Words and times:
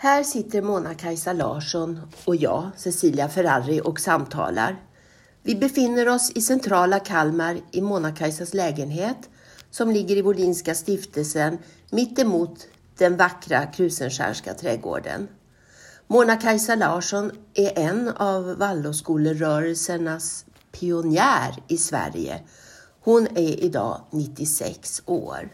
Här 0.00 0.22
sitter 0.22 0.62
Mona-Kajsa 0.62 1.32
Larsson 1.32 2.00
och 2.24 2.36
jag, 2.36 2.70
Cecilia 2.76 3.28
Ferrari, 3.28 3.80
och 3.84 4.00
samtalar. 4.00 4.82
Vi 5.42 5.54
befinner 5.54 6.08
oss 6.08 6.30
i 6.34 6.40
centrala 6.40 7.00
Kalmar 7.00 7.60
i 7.70 7.80
Mona-Kajsas 7.80 8.54
lägenhet 8.54 9.28
som 9.70 9.90
ligger 9.90 10.16
i 10.16 10.22
Wolinska 10.22 10.74
stiftelsen 10.74 11.58
mittemot 11.90 12.66
den 12.98 13.16
vackra 13.16 13.66
Krusenskärska 13.66 14.54
trädgården. 14.54 15.28
Mona-Kajsa 16.06 16.76
Larsson 16.76 17.30
är 17.54 17.78
en 17.78 18.08
av 18.08 18.58
Waldorfskolerörelsernas 18.58 20.44
pionjär 20.72 21.62
i 21.68 21.76
Sverige. 21.76 22.40
Hon 23.00 23.26
är 23.26 23.64
idag 23.64 24.00
96 24.10 25.02
år. 25.06 25.48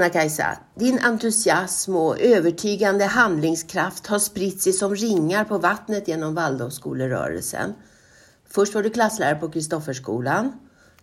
Mona-Kajsa, 0.00 0.58
din 0.74 0.98
entusiasm 0.98 1.96
och 1.96 2.20
övertygande 2.20 3.04
handlingskraft 3.04 4.06
har 4.06 4.18
spritt 4.18 4.62
sig 4.62 4.72
som 4.72 4.94
ringar 4.94 5.44
på 5.44 5.58
vattnet 5.58 6.08
genom 6.08 6.34
Waldorfskolerörelsen. 6.34 7.74
Först 8.48 8.74
var 8.74 8.82
du 8.82 8.90
klasslärare 8.90 9.34
på 9.34 9.50
Kristofferskolan, 9.50 10.52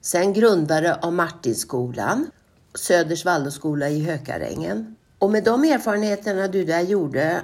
sen 0.02 0.34
grundare 0.34 0.96
av 0.96 1.14
Martinskolan, 1.14 2.28
Söders 2.76 3.26
Waldorfskola 3.26 3.90
i 3.90 4.04
Hökarängen. 4.04 4.96
Och 5.20 5.30
med 5.30 5.44
de 5.44 5.64
erfarenheterna 5.64 6.48
du 6.48 6.64
där 6.64 6.82
gjorde 6.82 7.42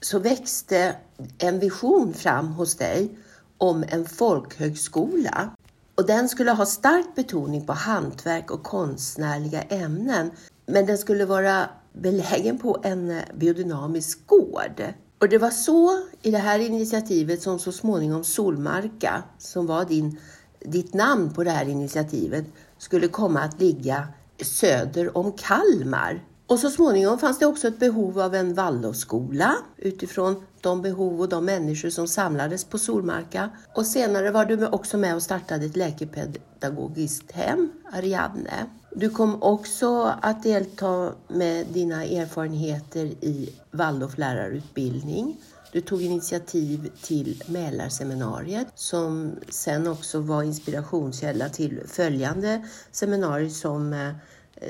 så 0.00 0.18
växte 0.18 0.96
en 1.38 1.58
vision 1.58 2.14
fram 2.14 2.46
hos 2.46 2.76
dig 2.76 3.18
om 3.58 3.84
en 3.88 4.04
folkhögskola. 4.04 5.50
Och 5.94 6.06
den 6.06 6.28
skulle 6.28 6.50
ha 6.50 6.66
stark 6.66 7.14
betoning 7.14 7.66
på 7.66 7.72
hantverk 7.72 8.50
och 8.50 8.62
konstnärliga 8.62 9.62
ämnen 9.62 10.30
men 10.72 10.86
den 10.86 10.98
skulle 10.98 11.24
vara 11.24 11.68
belägen 11.92 12.58
på 12.58 12.80
en 12.82 13.20
biodynamisk 13.34 14.26
gård. 14.26 14.82
Och 15.20 15.28
det 15.28 15.38
var 15.38 15.50
så 15.50 15.98
i 16.22 16.30
det 16.30 16.38
här 16.38 16.58
initiativet 16.58 17.42
som 17.42 17.58
så 17.58 17.72
småningom 17.72 18.24
Solmarka, 18.24 19.22
som 19.38 19.66
var 19.66 19.84
din, 19.84 20.18
ditt 20.60 20.94
namn 20.94 21.34
på 21.34 21.44
det 21.44 21.50
här 21.50 21.68
initiativet, 21.68 22.44
skulle 22.78 23.08
komma 23.08 23.40
att 23.40 23.60
ligga 23.60 24.08
söder 24.42 25.16
om 25.18 25.32
Kalmar. 25.32 26.24
Och 26.46 26.58
så 26.58 26.70
småningom 26.70 27.18
fanns 27.18 27.38
det 27.38 27.46
också 27.46 27.68
ett 27.68 27.78
behov 27.78 28.20
av 28.20 28.34
en 28.34 28.54
Waldorfskola 28.54 29.56
utifrån 29.76 30.42
de 30.60 30.82
behov 30.82 31.20
och 31.20 31.28
de 31.28 31.44
människor 31.44 31.90
som 31.90 32.08
samlades 32.08 32.64
på 32.64 32.78
Solmarka. 32.78 33.50
Och 33.74 33.86
senare 33.86 34.30
var 34.30 34.44
du 34.44 34.66
också 34.66 34.98
med 34.98 35.14
och 35.14 35.22
startade 35.22 35.66
ett 35.66 35.76
läkepedagogiskt 35.76 37.32
hem, 37.32 37.72
Ariadne. 37.92 38.66
Du 38.94 39.10
kom 39.10 39.42
också 39.42 40.14
att 40.22 40.42
delta 40.42 41.12
med 41.28 41.66
dina 41.66 42.04
erfarenheter 42.04 43.04
i 43.04 43.54
Waldorflärarutbildning. 43.70 45.36
Du 45.72 45.80
tog 45.80 46.02
initiativ 46.02 46.90
till 47.02 47.42
Mälarseminariet 47.46 48.66
som 48.74 49.36
sen 49.48 49.86
också 49.86 50.20
var 50.20 50.42
inspirationskälla 50.42 51.48
till 51.48 51.80
följande 51.86 52.68
seminarier 52.90 53.48
som 53.48 53.92
eh, 53.92 54.12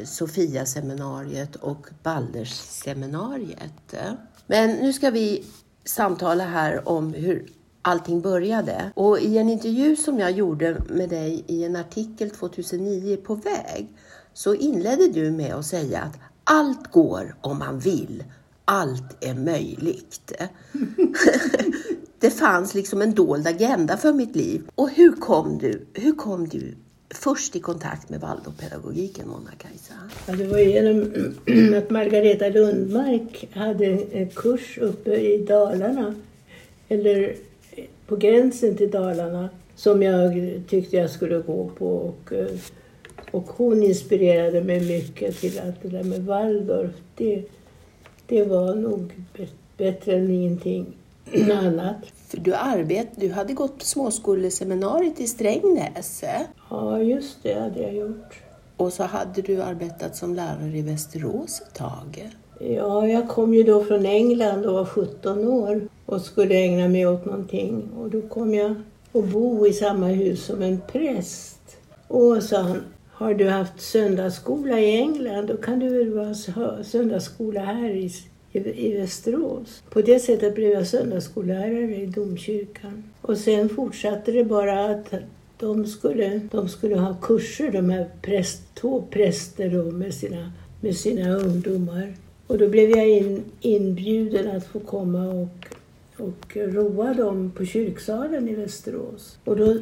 Sofia-seminariet 0.05 1.56
och 1.56 1.87
Baldersseminariet. 2.03 3.95
Men 4.47 4.70
nu 4.70 4.93
ska 4.93 5.11
vi 5.11 5.45
samtala 5.84 6.45
här 6.45 6.89
om 6.89 7.15
hur 7.15 7.47
allting 7.82 8.20
började. 8.20 8.93
Och 8.94 9.20
i 9.20 9.38
en 9.38 9.48
intervju 9.48 9.97
som 9.97 10.19
jag 10.19 10.31
gjorde 10.31 10.76
med 10.88 11.09
dig 11.09 11.44
i 11.47 11.65
en 11.65 11.76
artikel 11.76 12.31
2009 12.31 13.16
på 13.16 13.34
väg 13.34 13.88
så 14.34 14.54
inledde 14.54 15.09
du 15.09 15.31
med 15.31 15.54
att 15.54 15.66
säga 15.66 16.00
att 16.00 16.19
allt 16.44 16.91
går 16.91 17.37
om 17.41 17.59
man 17.59 17.78
vill. 17.78 18.25
Allt 18.65 19.25
är 19.25 19.34
möjligt. 19.34 20.32
det 22.19 22.31
fanns 22.31 22.75
liksom 22.75 23.03
en 23.03 23.15
dold 23.15 23.47
agenda 23.47 23.97
för 23.97 24.12
mitt 24.12 24.37
liv. 24.37 24.62
Och 24.75 24.91
hur 24.91 25.12
kom 25.12 25.59
du, 25.59 25.87
hur 25.94 26.12
kom 26.12 26.48
du 26.48 26.75
först 27.15 27.56
i 27.56 27.60
kontakt 27.60 28.10
med 28.10 28.21
Waldorfpedagogiken, 28.21 29.28
Mona-Kajsa? 29.28 29.94
Ja, 30.26 30.32
det 30.32 30.47
var 30.47 30.59
genom 30.59 31.03
att 31.78 31.91
Margareta 31.91 32.48
Lundmark 32.48 33.48
hade 33.54 33.87
en 33.87 34.31
kurs 34.31 34.78
uppe 34.78 35.15
i 35.15 35.44
Dalarna, 35.44 36.15
eller 36.88 37.37
på 38.12 38.17
gränsen 38.17 38.77
till 38.77 38.91
Dalarna, 38.91 39.49
som 39.75 40.03
jag 40.03 40.33
tyckte 40.69 40.97
jag 40.97 41.11
skulle 41.11 41.39
gå 41.39 41.69
på. 41.78 41.87
Och, 41.87 42.33
eh, 42.33 42.47
och 43.31 43.47
hon 43.56 43.83
inspirerade 43.83 44.65
mig 44.65 44.81
mycket 44.81 45.41
till 45.41 45.59
att 45.59 45.83
det 45.83 45.89
där 45.89 46.03
med 46.03 46.25
Waldorf, 46.25 46.95
det, 47.17 47.45
det 48.27 48.45
var 48.45 48.75
nog 48.75 49.12
bättre 49.77 50.17
än 50.17 50.31
ingenting 50.31 50.97
annat. 51.53 51.97
För 52.28 52.39
du, 52.39 52.55
arbet, 52.55 53.09
du 53.17 53.31
hade 53.33 53.53
gått 53.53 53.78
på 53.78 53.84
småskoleseminariet 53.84 55.21
i 55.21 55.27
Strängnäs. 55.27 56.25
Ja, 56.71 57.03
just 57.03 57.43
det 57.43 57.61
hade 57.61 57.83
jag 57.83 57.95
gjort. 57.95 58.41
Och 58.77 58.93
så 58.93 59.03
hade 59.03 59.43
du 59.43 59.62
arbetat 59.62 60.17
som 60.17 60.34
lärare 60.34 60.78
i 60.78 60.83
Västerås 60.83 61.62
ett 61.69 61.75
tag. 61.75 62.31
Ja, 62.59 63.09
jag 63.09 63.29
kom 63.29 63.55
ju 63.55 63.63
då 63.63 63.85
från 63.85 64.07
England 64.07 64.67
och 64.67 64.75
var 64.75 64.85
17 64.85 65.49
år 65.49 65.89
och 66.07 66.21
skulle 66.21 66.55
ägna 66.55 66.89
mig 66.89 67.07
åt 67.07 67.25
någonting. 67.25 67.83
Och 67.99 68.11
då 68.11 68.23
kom 68.23 68.55
jag 68.55 68.75
att 69.13 69.25
bo 69.25 69.67
i 69.67 69.73
samma 69.73 70.07
hus 70.07 70.45
som 70.45 70.63
en 70.63 70.81
präst. 70.93 71.77
Och 72.09 72.43
sa 72.43 72.59
han, 72.59 72.83
har 73.13 73.35
du 73.35 73.49
haft 73.49 73.81
söndagsskola 73.81 74.81
i 74.81 74.97
England 74.97 75.47
då 75.47 75.57
kan 75.57 75.79
du 75.79 75.89
väl 75.89 76.15
vara 76.15 76.35
söndagsskola 76.85 77.61
här 77.61 77.91
i, 77.91 78.13
i, 78.53 78.59
i 78.59 78.97
Västerås. 78.97 79.83
På 79.91 80.01
det 80.01 80.19
sättet 80.19 80.55
blev 80.55 80.71
jag 80.71 80.87
söndagsskollärare 80.87 81.97
i 81.97 82.07
domkyrkan. 82.07 83.05
Och 83.21 83.39
sen 83.39 83.69
fortsatte 83.69 84.33
det 84.33 84.45
bara 84.45 84.84
att 84.84 85.15
de 85.59 85.87
skulle, 85.87 86.41
de 86.51 86.69
skulle 86.69 86.97
ha 86.97 87.17
kurser, 87.23 87.71
de 87.71 87.91
här 87.91 88.11
präst, 88.23 88.75
två 88.75 89.05
präster 89.11 89.71
då, 89.71 89.91
med, 89.91 90.15
sina, 90.15 90.53
med 90.81 90.97
sina 90.97 91.37
ungdomar. 91.37 92.15
Och 92.53 92.59
då 92.59 92.69
blev 92.69 92.91
jag 92.91 93.09
in, 93.09 93.45
inbjuden 93.61 94.57
att 94.57 94.67
få 94.67 94.81
komma 94.81 95.29
och, 95.29 95.67
och 96.25 96.57
roa 96.57 97.15
dem 97.15 97.53
på 97.57 97.65
kyrksalen 97.65 98.49
i 98.49 98.55
Västerås. 98.55 99.39
Och 99.45 99.57
då 99.57 99.77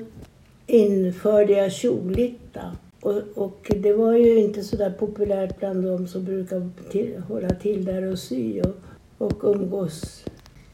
införde 0.67 1.53
jag 1.53 1.73
kjolitta. 1.73 2.77
Och, 3.01 3.23
och, 3.35 3.73
det 3.77 3.93
var 3.93 4.17
ju 4.17 4.39
inte 4.39 4.63
så 4.65 4.77
där 4.77 4.91
populärt 4.91 5.59
bland 5.59 5.85
dem 5.85 6.09
som 6.09 6.25
brukar 6.25 6.71
till, 6.91 7.23
hålla 7.29 7.49
till 7.49 7.85
där 7.85 8.13
och 8.13 8.19
sy 8.19 8.61
och, 8.61 8.77
och 9.19 9.55
umgås. 9.55 10.25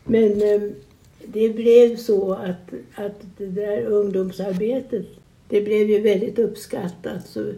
Men 0.04 0.42
eh, 0.42 0.70
det 1.26 1.48
blev 1.48 1.96
så 1.96 2.32
att, 2.32 2.72
att 2.94 3.20
det 3.38 3.46
där 3.46 3.84
ungdomsarbetet, 3.84 5.06
det 5.48 5.60
blev 5.60 5.90
ju 5.90 6.00
väldigt 6.00 6.38
uppskattat. 6.38 7.26
Så, 7.26 7.52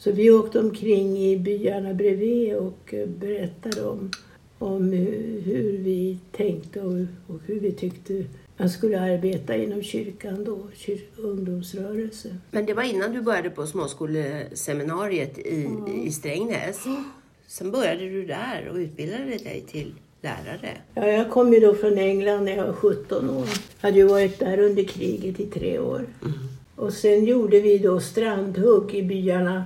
så 0.00 0.12
vi 0.12 0.30
åkte 0.30 0.58
omkring 0.58 1.18
i 1.18 1.36
byarna 1.38 1.94
bredvid 1.94 2.56
och 2.56 2.94
eh, 2.94 3.08
berättade 3.08 3.84
om, 3.84 4.10
om 4.58 4.92
hur, 4.92 5.40
hur 5.40 5.78
vi 5.78 6.18
tänkte 6.32 6.80
och, 6.80 6.92
och 7.26 7.40
hur 7.46 7.60
vi 7.60 7.72
tyckte 7.72 8.24
man 8.56 8.70
skulle 8.70 9.00
arbeta 9.00 9.56
inom 9.56 9.82
kyrkan 9.82 10.44
då, 10.44 10.58
kyr, 10.74 11.00
ungdomsrörelse. 11.16 12.36
Men 12.50 12.66
det 12.66 12.74
var 12.74 12.82
innan 12.82 13.12
du 13.12 13.20
började 13.20 13.50
på 13.50 13.66
småskoleseminariet 13.66 15.38
i, 15.38 15.68
ja. 15.86 15.92
i 16.04 16.12
Strängnäs? 16.12 16.84
Sen 17.46 17.70
började 17.70 18.08
du 18.08 18.26
där 18.26 18.68
och 18.70 18.76
utbildade 18.76 19.24
dig 19.24 19.64
till 19.68 19.94
lärare? 20.22 20.76
Ja, 20.94 21.06
jag 21.06 21.30
kom 21.30 21.52
ju 21.52 21.60
då 21.60 21.74
från 21.74 21.98
England 21.98 22.44
när 22.44 22.56
jag 22.56 22.66
var 22.66 22.72
17 22.72 23.30
år. 23.30 23.46
Jag 23.80 23.88
hade 23.88 23.98
ju 23.98 24.06
varit 24.06 24.38
där 24.38 24.58
under 24.58 24.84
kriget 24.84 25.40
i 25.40 25.46
tre 25.46 25.78
år. 25.78 26.06
Mm. 26.22 26.38
Och 26.76 26.92
sen 26.92 27.24
gjorde 27.24 27.60
vi 27.60 27.78
då 27.78 28.00
strandhugg 28.00 28.94
i 28.94 29.02
byarna 29.02 29.64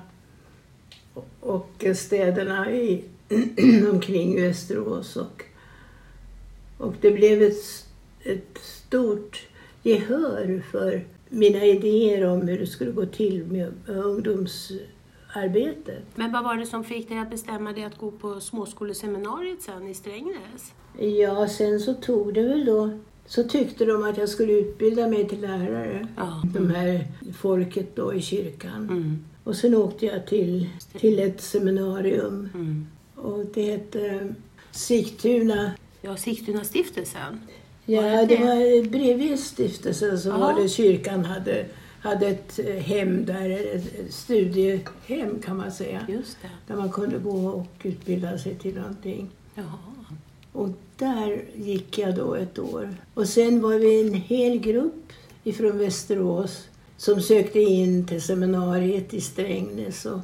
och 1.40 1.84
städerna 1.94 2.72
i, 2.72 3.04
omkring 3.92 4.42
Västerås. 4.42 5.16
Och, 5.16 5.44
och 6.78 6.94
det 7.00 7.10
blev 7.10 7.42
ett, 7.42 7.86
ett 8.22 8.58
stort 8.58 9.46
gehör 9.82 10.62
för 10.70 11.04
mina 11.28 11.64
idéer 11.64 12.26
om 12.26 12.48
hur 12.48 12.58
det 12.58 12.66
skulle 12.66 12.90
gå 12.90 13.06
till 13.06 13.44
med 13.44 13.72
ungdomsarbetet. 13.86 16.02
Men 16.14 16.32
vad 16.32 16.44
var 16.44 16.56
det 16.56 16.66
som 16.66 16.84
fick 16.84 17.08
dig 17.08 17.18
att 17.18 17.30
bestämma 17.30 17.72
dig 17.72 17.84
att 17.84 17.98
gå 17.98 18.10
på 18.10 18.40
småskoleseminariet 18.40 19.62
sen 19.62 19.88
i 19.88 19.94
Strängnäs? 19.94 20.72
Ja, 20.98 21.48
sen 21.48 21.80
så 21.80 21.94
tog 21.94 22.34
det 22.34 22.42
väl 22.42 22.64
då 22.64 22.98
så 23.26 23.44
tyckte 23.44 23.84
de 23.84 24.04
att 24.04 24.18
jag 24.18 24.28
skulle 24.28 24.52
utbilda 24.52 25.08
mig 25.08 25.28
till 25.28 25.40
lärare. 25.40 26.08
Ja. 26.16 26.42
De 26.54 26.70
här 26.70 27.06
folket 27.38 27.96
då 27.96 28.14
i 28.14 28.22
kyrkan. 28.22 28.88
Mm. 28.90 29.24
Och 29.44 29.56
sen 29.56 29.74
åkte 29.74 30.06
jag 30.06 30.26
till, 30.26 30.68
till 30.98 31.18
ett 31.18 31.40
seminarium 31.40 32.48
Mm. 32.54 32.86
och 33.16 33.44
det 33.54 33.62
hette 33.70 34.34
Sigtuna. 34.72 35.72
Ja, 36.02 36.16
Sigtuna 36.16 36.64
stiftelsen. 36.64 37.40
Ja, 37.86 38.02
Var 38.02 38.10
det 38.10 38.26
det 38.26 38.36
var 38.44 38.88
bredvid 38.88 39.38
stiftelsen 39.40 40.18
så 40.20 40.28
Ja. 40.28 40.38
var 40.38 40.62
det 40.62 40.68
kyrkan 40.68 41.24
hade, 41.24 41.66
hade 42.00 42.26
ett 42.26 42.58
eh, 42.58 42.74
hem 42.74 43.24
där, 43.24 43.50
ett 43.50 44.14
studiehem 44.14 45.38
kan 45.44 45.56
man 45.56 45.72
säga. 45.72 46.06
Just 46.08 46.36
det. 46.42 46.48
Där 46.66 46.76
man 46.80 46.92
kunde 46.92 47.18
gå 47.18 47.46
och 47.48 47.66
utbilda 47.82 48.38
sig 48.38 48.54
till 48.54 48.74
någonting. 48.74 49.30
Jaha. 49.54 49.66
Och 50.52 50.68
där 50.96 51.44
gick 51.56 51.98
jag 51.98 52.14
då 52.16 52.34
ett 52.34 52.58
år. 52.58 52.94
Och 53.14 53.28
sen 53.28 53.60
var 53.62 53.74
vi 53.74 54.00
en 54.08 54.14
hel 54.14 54.58
grupp 54.58 55.12
ifrån 55.44 55.78
Västerås 55.78 56.68
som 56.96 57.20
sökte 57.20 57.60
in 57.60 58.06
till 58.06 58.22
seminariet 58.22 59.14
i 59.14 59.20
Strängnäs 59.20 60.06
och 60.06 60.20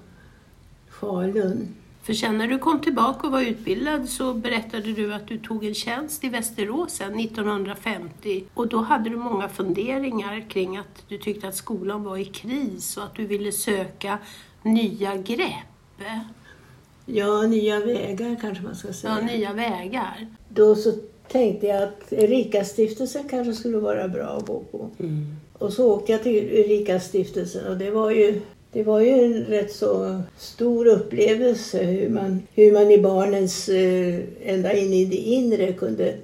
Falun. 1.00 1.68
För 2.02 2.12
sen 2.14 2.38
när 2.38 2.48
du 2.48 2.58
kom 2.58 2.80
tillbaka 2.80 3.26
och 3.26 3.32
var 3.32 3.42
utbildad 3.42 4.08
så 4.08 4.34
berättade 4.34 4.92
du 4.92 5.14
att 5.14 5.28
du 5.28 5.38
tog 5.38 5.64
en 5.64 5.74
tjänst 5.74 6.24
i 6.24 6.28
Västerås 6.28 6.92
sen 6.92 7.20
1950 7.20 8.44
och 8.54 8.68
då 8.68 8.78
hade 8.82 9.10
du 9.10 9.16
många 9.16 9.48
funderingar 9.48 10.50
kring 10.50 10.76
att 10.76 11.04
du 11.08 11.18
tyckte 11.18 11.48
att 11.48 11.56
skolan 11.56 12.04
var 12.04 12.16
i 12.16 12.24
kris 12.24 12.96
och 12.96 13.04
att 13.04 13.14
du 13.14 13.26
ville 13.26 13.52
söka 13.52 14.18
nya 14.62 15.16
grepp, 15.16 16.00
Ja, 17.06 17.42
nya 17.42 17.80
vägar 17.80 18.36
kanske 18.40 18.64
man 18.64 18.74
ska 18.74 18.92
säga. 18.92 19.18
ja, 19.20 19.26
nya 19.26 19.52
vägar. 19.52 20.26
Då 20.48 20.74
så 20.74 20.92
tänkte 21.28 21.66
jag 21.66 21.82
att 21.82 22.12
Erika-stiftelsen 22.12 23.28
kanske 23.28 23.52
skulle 23.52 23.78
vara 23.78 24.08
bra 24.08 24.24
att 24.26 24.46
gå 24.46 24.60
på. 24.70 24.90
Och 25.60 25.72
så 25.72 25.92
åkte 25.92 26.12
jag 26.12 26.22
till 26.22 26.34
Erika-stiftelsen 26.52 27.66
och 27.66 27.76
det 27.76 27.90
var 27.90 28.10
ju 28.10 28.40
det 28.72 28.82
var 28.82 29.00
ju 29.00 29.08
en 29.10 29.44
rätt 29.44 29.72
så 29.72 30.20
stor 30.38 30.86
upplevelse 30.86 31.82
hur 31.84 32.08
man, 32.08 32.42
hur 32.54 32.72
man 32.72 32.90
i 32.90 32.98
barnens, 32.98 33.68
eh, 33.68 34.20
ända 34.44 34.72
in 34.72 34.92
i 34.92 35.04
det 35.04 35.16
inre 35.16 35.72
kunde, 35.72 36.14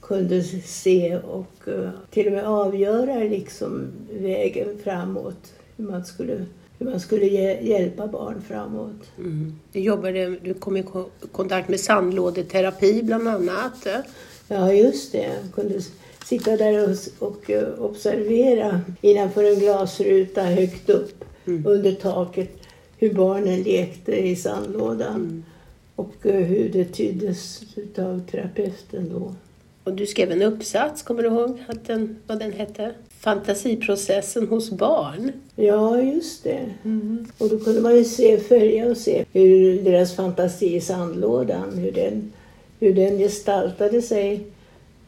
kunde 0.00 0.42
se 0.64 1.16
och 1.16 1.68
eh, 1.68 1.88
till 2.10 2.26
och 2.26 2.32
med 2.32 2.44
avgöra 2.44 3.14
liksom 3.18 3.86
vägen 4.12 4.78
framåt. 4.84 5.52
Hur 5.76 5.84
man 5.84 6.04
skulle, 6.04 6.44
hur 6.78 6.86
man 6.86 7.00
skulle 7.00 7.24
hj- 7.24 7.62
hjälpa 7.62 8.06
barn 8.06 8.42
framåt. 8.48 9.10
Mm. 9.18 9.52
Du, 9.72 9.80
jobbade, 9.80 10.36
du 10.42 10.54
kom 10.54 10.76
i 10.76 10.82
ko- 10.82 11.10
kontakt 11.32 11.68
med 11.68 11.80
sandlådeterapi 11.80 13.02
bland 13.02 13.28
annat. 13.28 13.86
Ja, 14.48 14.72
just 14.72 15.12
det. 15.12 15.18
Jag 15.42 15.54
kunde 15.54 15.80
sitta 16.24 16.56
där 16.56 16.90
och, 16.90 17.28
och 17.28 17.50
eh, 17.50 17.82
observera 17.82 18.80
innanför 19.00 19.44
en 19.44 19.58
glasruta 19.58 20.42
högt 20.42 20.90
upp 20.90 21.24
under 21.64 21.92
taket 21.92 22.58
hur 22.98 23.14
barnen 23.14 23.62
lekte 23.62 24.12
i 24.12 24.36
sandlådan. 24.36 25.44
Och 25.96 26.26
eh, 26.26 26.44
hur 26.44 26.68
det 26.68 26.84
tyddes 26.84 27.62
av 27.98 28.22
terapeuten 28.30 29.10
då. 29.12 29.34
Och 29.84 29.92
du 29.92 30.06
skrev 30.06 30.32
en 30.32 30.42
uppsats, 30.42 31.02
kommer 31.02 31.22
du 31.22 31.28
ihåg 31.28 31.62
att 31.66 31.86
den, 31.86 32.16
vad 32.26 32.38
den 32.38 32.52
hette? 32.52 32.90
Fantasiprocessen 33.18 34.48
hos 34.48 34.70
barn. 34.70 35.32
Ja, 35.56 36.02
just 36.02 36.44
det. 36.44 36.60
Och 37.38 37.48
då 37.48 37.58
kunde 37.58 37.80
man 37.80 37.96
ju 37.96 38.04
se, 38.04 38.38
följa 38.38 38.86
och 38.86 38.96
se 38.96 39.24
hur 39.32 39.82
deras 39.82 40.16
fantasi 40.16 40.74
i 40.74 40.80
sandlådan, 40.80 41.78
hur 41.78 41.92
den, 41.92 42.32
hur 42.80 42.94
den 42.94 43.18
gestaltade 43.18 44.02
sig 44.02 44.46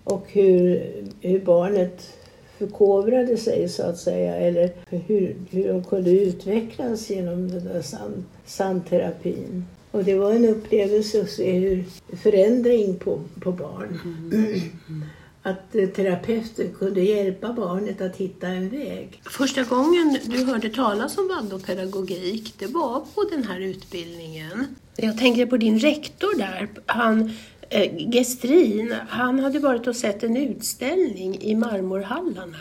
och 0.06 0.26
hur, 0.28 0.92
hur 1.20 1.40
barnet 1.40 2.12
förkovrade 2.58 3.36
sig 3.36 3.68
så 3.68 3.82
att 3.82 3.98
säga. 3.98 4.36
Eller 4.36 4.70
hur, 4.90 5.36
hur 5.50 5.68
de 5.68 5.84
kunde 5.84 6.10
utvecklas 6.10 7.10
genom 7.10 7.48
den 7.48 7.64
där 7.64 7.82
sand, 7.82 8.24
sandterapin. 8.44 9.64
Och 9.90 10.04
det 10.04 10.14
var 10.14 10.32
en 10.32 10.44
upplevelse 10.44 11.20
att 11.20 11.30
se 11.30 11.58
hur 11.58 11.84
förändring 12.16 12.98
på, 12.98 13.20
på 13.40 13.52
barn. 13.52 13.98
Att 15.42 15.74
eh, 15.74 15.88
terapeuten 15.88 16.72
kunde 16.78 17.00
hjälpa 17.00 17.52
barnet 17.52 18.00
att 18.00 18.16
hitta 18.16 18.46
en 18.46 18.68
väg. 18.68 19.22
Första 19.30 19.62
gången 19.62 20.18
du 20.24 20.44
hörde 20.44 20.68
talas 20.68 21.18
om 21.18 21.28
Waldorfpedagogik, 21.28 22.54
det 22.58 22.66
var 22.66 23.00
på 23.14 23.24
den 23.30 23.44
här 23.44 23.60
utbildningen. 23.60 24.66
Jag 24.96 25.18
tänker 25.18 25.46
på 25.46 25.56
din 25.56 25.78
rektor 25.78 26.38
där, 26.38 26.68
han 26.86 27.32
Eh, 27.68 28.10
Gestrin, 28.12 28.94
han 29.08 29.38
hade 29.38 29.58
varit 29.58 29.86
och 29.86 29.96
sett 29.96 30.22
en 30.22 30.36
utställning 30.36 31.38
i 31.40 31.54
marmorhallarna 31.54 32.58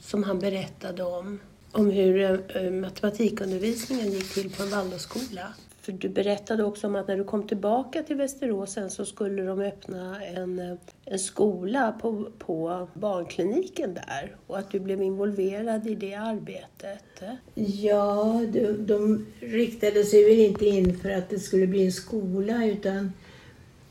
som 0.00 0.24
han 0.24 0.38
berättade 0.38 1.02
om, 1.02 1.40
om 1.72 1.90
hur 1.90 2.20
eh, 2.20 2.62
eh, 2.62 2.70
matematikundervisningen 2.72 4.12
gick 4.12 4.34
till 4.34 4.50
på 4.50 4.62
en 4.62 4.70
Waldorfskola. 4.70 5.54
För 5.82 5.92
du 5.92 6.08
berättade 6.08 6.64
också 6.64 6.86
om 6.86 6.96
att 6.96 7.08
när 7.08 7.16
du 7.16 7.24
kom 7.24 7.48
tillbaka 7.48 8.02
till 8.02 8.16
Västerås 8.16 8.72
sen 8.72 8.90
så 8.90 9.04
skulle 9.04 9.42
de 9.42 9.60
öppna 9.60 10.24
en, 10.24 10.78
en 11.04 11.18
skola 11.18 11.92
på, 11.92 12.28
på 12.38 12.88
barnkliniken 12.94 13.94
där 13.94 14.36
och 14.46 14.58
att 14.58 14.70
du 14.70 14.80
blev 14.80 15.02
involverad 15.02 15.86
i 15.86 15.94
det 15.94 16.14
arbetet. 16.14 17.22
Ja, 17.54 18.42
de, 18.52 18.86
de 18.86 19.26
riktade 19.40 20.04
sig 20.04 20.24
väl 20.24 20.38
inte 20.38 20.66
in 20.66 20.98
för 20.98 21.10
att 21.10 21.30
det 21.30 21.38
skulle 21.38 21.66
bli 21.66 21.84
en 21.84 21.92
skola 21.92 22.64
utan, 22.64 23.12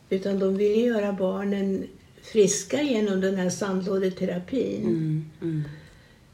utan 0.09 0.39
de 0.39 0.57
ville 0.57 0.81
göra 0.81 1.13
barnen 1.13 1.88
friska 2.21 2.81
genom 2.81 3.21
den 3.21 3.35
här 3.35 3.50
sandlådeterapin. 3.50 4.83
Mm. 5.41 5.63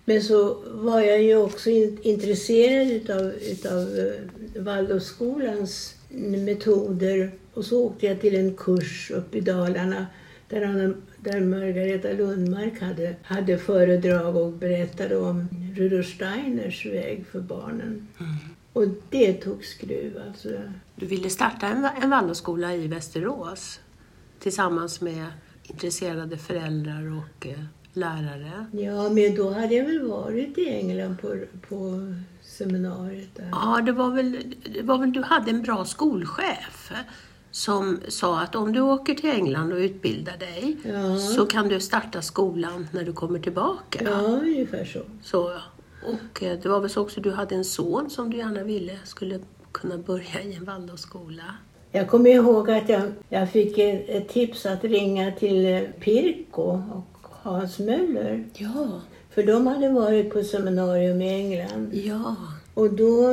Men 0.05 0.21
så 0.21 0.57
var 0.65 1.01
jag 1.01 1.23
ju 1.23 1.37
också 1.37 1.69
in, 1.69 1.97
intresserad 2.01 2.91
utav, 2.91 3.31
utav 3.41 3.79
eh, 3.79 4.63
Waldorfskolans 4.63 5.95
metoder 6.09 7.31
och 7.53 7.65
så 7.65 7.85
åkte 7.85 8.05
jag 8.05 8.21
till 8.21 8.35
en 8.35 8.53
kurs 8.53 9.11
uppe 9.11 9.37
i 9.37 9.41
Dalarna 9.41 10.05
där, 10.49 10.65
han, 10.65 11.01
där 11.19 11.39
Margareta 11.39 12.11
Lundmark 12.11 12.81
hade, 12.81 13.15
hade 13.23 13.57
föredrag 13.57 14.35
och 14.35 14.51
berättade 14.51 15.17
om 15.17 15.47
Rudolf 15.75 16.15
Steiners 16.15 16.85
väg 16.85 17.25
för 17.31 17.39
barnen. 17.39 18.07
Och 18.75 18.85
det 19.09 19.33
tog 19.33 19.65
skruv 19.65 20.21
alltså. 20.27 20.49
Du 20.95 21.05
ville 21.05 21.29
starta 21.29 21.67
en, 21.67 21.87
en 22.01 22.09
Waldorfskola 22.09 22.75
i 22.75 22.87
Västerås 22.87 23.79
tillsammans 24.39 25.01
med 25.01 25.25
intresserade 25.63 26.37
föräldrar 26.37 27.17
och 27.17 27.47
eh, 27.47 27.59
lärare. 27.93 28.65
Ja, 28.71 29.09
men 29.09 29.35
då 29.35 29.49
hade 29.53 29.75
jag 29.75 29.85
väl 29.85 30.07
varit 30.07 30.57
i 30.57 30.69
England 30.69 31.17
på, 31.21 31.39
på 31.69 32.13
seminariet 32.41 33.29
där. 33.35 33.49
Ja, 33.51 33.81
det 33.85 33.91
var, 33.91 34.09
väl, 34.11 34.55
det 34.73 34.81
var 34.81 34.97
väl 34.97 35.13
du 35.13 35.21
hade 35.21 35.51
en 35.51 35.61
bra 35.61 35.85
skolchef 35.85 36.91
som 37.51 37.99
sa 38.07 38.39
att 38.39 38.55
om 38.55 38.73
du 38.73 38.81
åker 38.81 39.13
till 39.15 39.29
England 39.29 39.73
och 39.73 39.77
utbildar 39.77 40.37
dig 40.37 40.77
Ja. 40.83 41.17
så 41.17 41.45
kan 41.45 41.67
du 41.67 41.79
starta 41.79 42.21
skolan 42.21 42.87
när 42.91 43.03
du 43.03 43.13
kommer 43.13 43.39
tillbaka. 43.39 43.99
Ja, 44.03 44.19
ungefär 44.21 44.85
så. 44.85 44.99
Så, 45.23 45.51
och 46.07 46.43
eh, 46.43 46.59
det 46.59 46.69
var 46.69 46.79
väl 46.79 46.89
så 46.89 47.01
också 47.01 47.21
du 47.21 47.31
hade 47.31 47.55
en 47.55 47.65
son 47.65 48.09
som 48.09 48.29
du 48.29 48.37
gärna 48.37 48.63
ville 48.63 48.97
skulle 49.03 49.39
kunna 49.71 49.97
börja 49.97 50.41
i 50.43 50.55
en 50.55 50.65
Waldorfskola. 50.65 51.43
Jag 51.91 52.07
kommer 52.09 52.29
ihåg 52.29 52.71
att 52.71 52.89
jag, 52.89 53.01
jag 53.29 53.51
fick 53.51 53.77
ett, 53.77 54.29
tips 54.29 54.65
att 54.65 54.83
ringa 54.83 55.31
till 55.31 55.65
eh, 55.65 55.81
Pirko 55.99 56.61
och 56.61 57.27
Hans 57.31 57.79
Möller. 57.79 58.45
Ja, 58.53 59.01
För 59.29 59.43
de 59.43 59.67
hade 59.67 59.89
varit 59.89 60.33
på 60.33 60.43
seminarium 60.43 61.21
i 61.21 61.29
England. 61.29 61.91
ja. 61.93 62.35
Och 62.73 62.93
då 62.93 63.29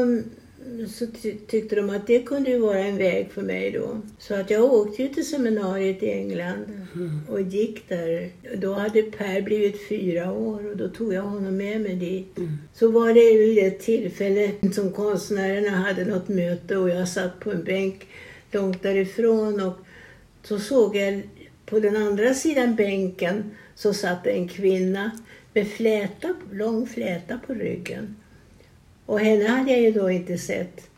så 0.88 1.06
ty 1.22 1.34
tyckte 1.46 1.76
de 1.76 1.90
att 1.90 2.06
det 2.06 2.22
kunde 2.22 2.50
ju 2.50 2.58
vara 2.58 2.78
en 2.78 2.96
väg 2.96 3.30
för 3.30 3.42
mig 3.42 3.70
då. 3.70 4.00
Så 4.18 4.34
att 4.34 4.50
jag 4.50 4.64
åkte 4.64 5.02
ju 5.02 5.08
till 5.08 5.26
seminariet 5.26 6.02
i 6.02 6.10
England 6.10 6.86
och 7.28 7.40
gick 7.40 7.88
där. 7.88 8.30
Då 8.56 8.72
hade 8.72 9.02
Per 9.02 9.42
blivit 9.42 9.88
fyra 9.88 10.32
år 10.32 10.70
och 10.70 10.76
då 10.76 10.88
tog 10.88 11.14
jag 11.14 11.22
honom 11.22 11.56
med 11.56 11.80
mig 11.80 11.94
dit. 11.94 12.36
Så 12.74 12.90
var 12.90 13.14
det 13.14 13.38
vid 13.38 13.66
ett 13.66 13.80
tillfälle 13.80 14.50
som 14.72 14.92
konstnärerna 14.92 15.70
hade 15.70 16.04
något 16.04 16.28
möte 16.28 16.76
och 16.76 16.90
jag 16.90 17.08
satt 17.08 17.40
på 17.40 17.50
en 17.50 17.64
bänk 17.64 18.06
långt 18.50 18.82
därifrån 18.82 19.60
och 19.60 19.76
så 20.42 20.58
såg 20.58 20.96
jag 20.96 21.22
på 21.66 21.80
den 21.80 21.96
andra 21.96 22.34
sidan 22.34 22.76
bänken 22.76 23.50
så 23.74 23.94
satt 23.94 24.26
en 24.26 24.48
kvinna 24.48 25.10
med 25.54 25.68
fläta, 25.68 26.34
lång 26.52 26.86
fläta 26.86 27.40
på 27.46 27.54
ryggen. 27.54 28.16
Och 29.12 29.20
henne 29.20 29.48
hade 29.48 29.70
jag 29.70 29.80
ju 29.80 29.92
då 29.92 30.10
inte 30.10 30.38
sett. 30.38 30.90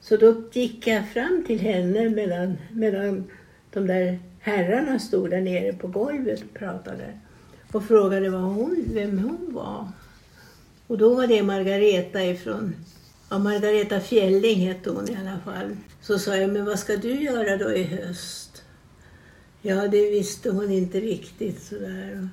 Så 0.00 0.16
då 0.16 0.42
gick 0.52 0.86
jag 0.86 1.08
fram 1.08 1.44
till 1.46 1.60
henne 1.60 2.08
medan, 2.08 2.56
medan 2.72 3.24
de 3.70 3.86
där 3.86 4.18
herrarna 4.40 4.98
stod 4.98 5.30
där 5.30 5.40
nere 5.40 5.72
på 5.72 5.86
golvet 5.86 6.42
och 6.42 6.58
pratade. 6.58 7.18
Och 7.72 7.84
frågade 7.84 8.30
vad 8.30 8.40
hon, 8.40 8.84
vem 8.94 9.18
hon 9.18 9.54
var. 9.54 9.88
Och 10.86 10.98
då 10.98 11.14
var 11.14 11.26
det 11.26 11.42
Margareta 11.42 12.24
ifrån, 12.24 12.74
ja 13.30 13.38
Margareta 13.38 14.00
Fjälling 14.00 14.68
hette 14.68 14.90
hon 14.90 15.10
i 15.10 15.16
alla 15.20 15.38
fall. 15.44 15.76
Så 16.00 16.18
sa 16.18 16.36
jag, 16.36 16.50
men 16.50 16.64
vad 16.64 16.78
ska 16.78 16.96
du 16.96 17.22
göra 17.22 17.56
då 17.56 17.72
i 17.72 17.82
höst? 17.82 18.62
Ja, 19.62 19.88
det 19.88 20.10
visste 20.10 20.50
hon 20.50 20.70
inte 20.70 21.00
riktigt 21.00 21.62
sådär. 21.62 22.28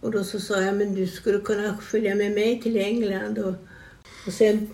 Och 0.00 0.10
då 0.10 0.24
så 0.24 0.40
sa 0.40 0.60
jag, 0.60 0.74
men 0.74 0.94
du 0.94 1.06
skulle 1.06 1.38
kunna 1.38 1.76
följa 1.76 2.14
med 2.14 2.32
mig 2.32 2.60
till 2.62 2.76
England 2.76 3.38
och, 3.38 3.54
och 4.26 4.32
sen 4.32 4.70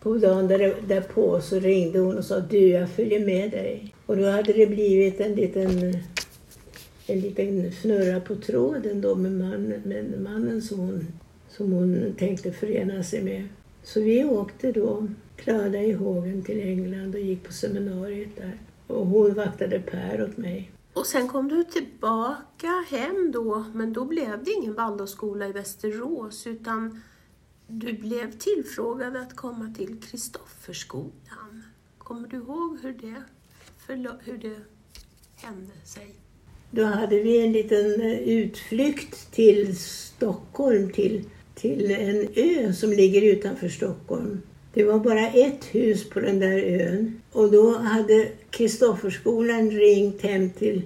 på 0.00 0.14
dagen 0.14 0.48
där, 0.48 0.74
därpå 0.88 1.40
så 1.40 1.58
ringde 1.58 1.98
hon 1.98 2.18
och 2.18 2.24
sa 2.24 2.40
du, 2.40 2.68
jag 2.68 2.90
följer 2.90 3.26
med 3.26 3.50
dig. 3.50 3.94
Och 4.06 4.16
då 4.16 4.30
hade 4.30 4.52
det 4.52 4.66
blivit 4.66 5.20
en 5.20 5.34
liten, 5.34 5.96
en 7.06 7.20
liten 7.20 7.72
snurra 7.72 8.20
på 8.20 8.36
tråden 8.36 9.00
då 9.00 9.14
med, 9.14 9.32
man, 9.32 9.62
med 9.62 10.20
mannen 10.20 10.62
som 10.62 10.78
hon, 10.78 11.06
som 11.48 11.72
hon 11.72 12.14
tänkte 12.18 12.52
förena 12.52 13.02
sig 13.02 13.22
med. 13.22 13.48
Så 13.82 14.00
vi 14.00 14.24
åkte 14.24 14.72
då 14.72 15.08
Klara 15.36 15.82
i 15.82 15.92
hågen 15.92 16.42
till 16.42 16.60
England 16.60 17.14
och 17.14 17.20
gick 17.20 17.44
på 17.44 17.52
seminariet 17.52 18.36
där. 18.36 18.58
Och 18.86 19.06
hon 19.06 19.34
vaktade 19.34 19.80
Per 19.80 20.24
åt 20.24 20.36
mig. 20.36 20.70
Och 20.92 21.06
sen 21.06 21.28
kom 21.28 21.48
du 21.48 21.64
tillbaka 21.64 22.84
hem 22.90 23.30
då, 23.32 23.64
men 23.74 23.92
då 23.92 24.04
blev 24.04 24.44
det 24.44 24.50
ingen 24.50 24.74
Waldorfskola 24.74 25.48
i 25.48 25.52
Västerås 25.52 26.46
utan 26.46 27.00
du 27.68 27.92
blev 27.92 28.32
tillfrågad 28.38 29.16
att 29.16 29.36
komma 29.36 29.74
till 29.76 30.00
Kristofferskolan. 30.00 31.62
Kommer 31.98 32.28
du 32.28 32.36
ihåg 32.36 32.78
hur 32.82 32.92
det, 32.92 33.22
hur 34.20 34.38
det 34.38 34.56
hände 35.36 35.72
sig? 35.84 36.14
Då 36.70 36.84
hade 36.84 37.22
vi 37.22 37.44
en 37.44 37.52
liten 37.52 38.00
eh, 38.00 38.18
utflykt 38.18 39.32
till 39.32 39.76
Stockholm, 39.78 40.92
till, 40.92 41.24
till 41.54 41.90
en 41.90 42.28
ö 42.34 42.72
som 42.72 42.90
ligger 42.90 43.22
utanför 43.22 43.68
Stockholm. 43.68 44.42
Det 44.74 44.84
var 44.84 44.98
bara 44.98 45.28
ett 45.28 45.64
hus 45.64 46.10
på 46.10 46.20
den 46.20 46.38
där 46.38 46.58
ön. 46.58 47.22
Och 47.32 47.50
då 47.50 47.78
hade 47.78 48.28
Kristofferskolan 48.50 49.70
ringt 49.70 50.22
hem 50.22 50.50
till, 50.50 50.82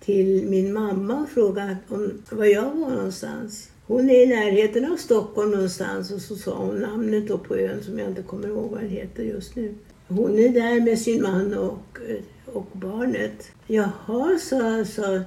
till 0.00 0.46
min 0.48 0.72
mamma 0.72 1.22
och 1.22 1.28
frågat 1.28 1.76
om 1.88 2.22
var 2.30 2.44
jag 2.44 2.74
var 2.74 2.90
någonstans. 2.90 3.70
Hon 3.86 4.10
är 4.10 4.22
i 4.22 4.26
närheten 4.26 4.92
av 4.92 4.96
Stockholm 4.96 5.50
någonstans 5.50 6.10
och 6.10 6.20
så 6.20 6.36
sa 6.36 6.56
hon 6.56 6.78
namnet 6.78 7.28
då 7.28 7.38
på 7.38 7.56
ön 7.56 7.82
som 7.82 7.98
jag 7.98 8.08
inte 8.08 8.22
kommer 8.22 8.48
ihåg 8.48 8.70
vad 8.70 8.80
den 8.80 8.90
heter 8.90 9.22
just 9.22 9.56
nu. 9.56 9.74
Hon 10.08 10.38
är 10.38 10.48
där 10.48 10.80
med 10.80 10.98
sin 10.98 11.22
man 11.22 11.54
och, 11.54 11.98
och 12.44 12.66
barnet. 12.72 13.50
Jaha, 13.66 14.38
sa, 14.38 14.84
sa, 14.84 15.20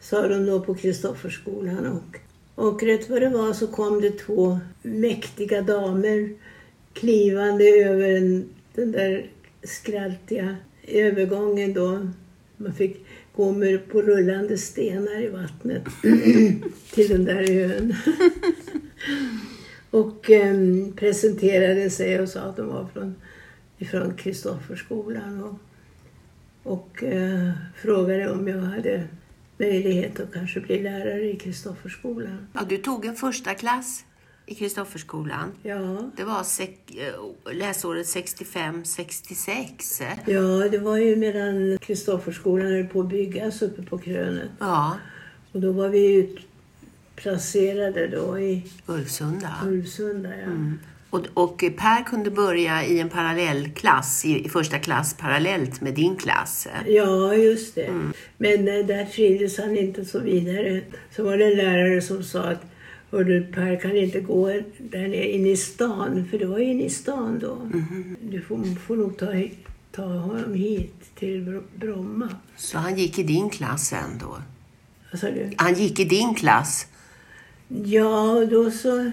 sa 0.00 0.28
de 0.28 0.46
då 0.46 0.60
på 0.60 0.74
Kristofferskolan. 0.74 1.86
Och, 1.86 2.20
och 2.64 2.82
rätt 2.82 3.10
vad 3.10 3.22
det 3.22 3.28
var 3.28 3.52
så 3.52 3.66
kom 3.66 4.00
det 4.00 4.10
två 4.10 4.58
mäktiga 4.82 5.62
damer 5.62 6.34
klivande 6.92 7.64
över 7.64 8.12
den, 8.12 8.48
den 8.74 8.92
där 8.92 9.30
skraltiga 9.62 10.56
övergången 10.88 11.74
då. 11.74 12.08
Man 12.56 12.74
fick 12.74 13.06
kommer 13.38 13.78
på 13.78 14.02
rullande 14.02 14.58
stenar 14.58 15.22
i 15.22 15.28
vattnet 15.28 15.84
till 16.94 17.08
den 17.08 17.24
där 17.24 17.50
ön. 17.50 17.94
och 19.90 20.30
um, 20.30 20.92
presenterade 20.96 21.90
sig 21.90 22.20
och 22.20 22.28
sa 22.28 22.40
att 22.40 22.56
de 22.56 22.66
var 22.66 22.86
från 22.92 23.14
ifrån 23.78 24.14
Kristofferskolan 24.16 25.44
och, 25.44 25.58
och 26.72 27.02
uh, 27.02 27.50
frågade 27.76 28.30
om 28.30 28.48
jag 28.48 28.58
hade 28.58 29.04
möjlighet 29.58 30.20
att 30.20 30.32
kanske 30.32 30.60
bli 30.60 30.82
lärare 30.82 31.30
i 31.30 31.36
Kristofferskolan. 31.36 32.46
Ja, 32.52 32.60
du 32.68 32.76
tog 32.76 33.04
en 33.04 33.16
första 33.16 33.54
klass 33.54 34.04
i 34.48 34.54
Kristofferskolan. 34.54 35.52
Ja. 35.62 36.10
Det 36.16 36.24
var 36.24 36.40
eh, 36.40 36.44
läsåret 37.54 38.06
65-66. 38.06 40.04
Ja, 40.26 40.68
det 40.68 40.78
var 40.78 40.96
ju 40.96 41.16
medan 41.16 41.78
Kristofferskolan 41.78 42.66
höll 42.66 42.86
på 42.86 43.00
att 43.00 43.08
byggas 43.08 43.62
uppe 43.62 43.82
på 43.82 43.98
krönet. 43.98 44.50
Ja. 44.58 44.96
Och 45.52 45.60
då 45.60 45.72
var 45.72 45.88
vi 45.88 46.14
utplacerade 46.14 48.06
då 48.06 48.38
i 48.38 48.62
Ulvsunda. 48.86 49.54
Ulvsunda 49.64 50.28
ja. 50.28 50.44
Mm. 50.44 50.78
Och, 51.10 51.26
och, 51.34 51.58
Per 51.58 52.04
kunde 52.04 52.30
börja 52.30 52.84
i 52.84 53.00
en 53.00 53.08
parallellklass, 53.08 54.24
i, 54.24 54.44
i 54.44 54.48
första 54.48 54.78
klass 54.78 55.14
parallellt 55.14 55.80
med 55.80 55.94
din 55.94 56.16
klass. 56.16 56.68
Ja, 56.86 57.34
just 57.34 57.74
det. 57.74 57.84
Mm. 57.84 58.12
Men 58.36 58.68
äh, 58.68 58.86
där 58.86 59.04
trivdes 59.04 59.58
han 59.58 59.76
inte 59.76 60.04
så 60.04 60.18
vidare. 60.18 60.80
Så 61.16 61.24
var 61.24 61.36
det 61.36 61.44
en 61.44 61.56
lärare 61.56 62.02
som 62.02 62.22
sa 62.22 62.42
att 62.42 62.62
Hördu, 63.10 63.52
Per 63.52 63.80
kan 63.80 63.96
inte 63.96 64.20
gå 64.20 64.46
där 64.78 65.08
nere 65.08 65.28
inne 65.28 65.48
i 65.48 65.56
stan, 65.56 66.28
för 66.30 66.38
det 66.38 66.46
var 66.46 66.58
inne 66.58 66.82
i 66.82 66.90
stan 66.90 67.38
då. 67.38 67.52
Mm. 67.52 68.16
Du 68.22 68.40
får, 68.40 68.80
får 68.86 68.96
nog 68.96 69.18
ta, 69.18 69.26
ta 69.92 70.02
honom 70.02 70.54
hit 70.54 70.94
till 71.14 71.62
Bromma. 71.76 72.28
Så 72.56 72.78
han 72.78 72.98
gick 72.98 73.18
i 73.18 73.22
din 73.22 73.50
klass 73.50 73.88
sen 73.88 74.18
då? 74.20 74.42
Vad 75.10 75.20
sa 75.20 75.26
du? 75.26 75.50
Han 75.56 75.74
gick 75.74 76.00
i 76.00 76.04
din 76.04 76.34
klass? 76.34 76.86
Ja, 77.68 78.44
då 78.50 78.70
så... 78.70 79.10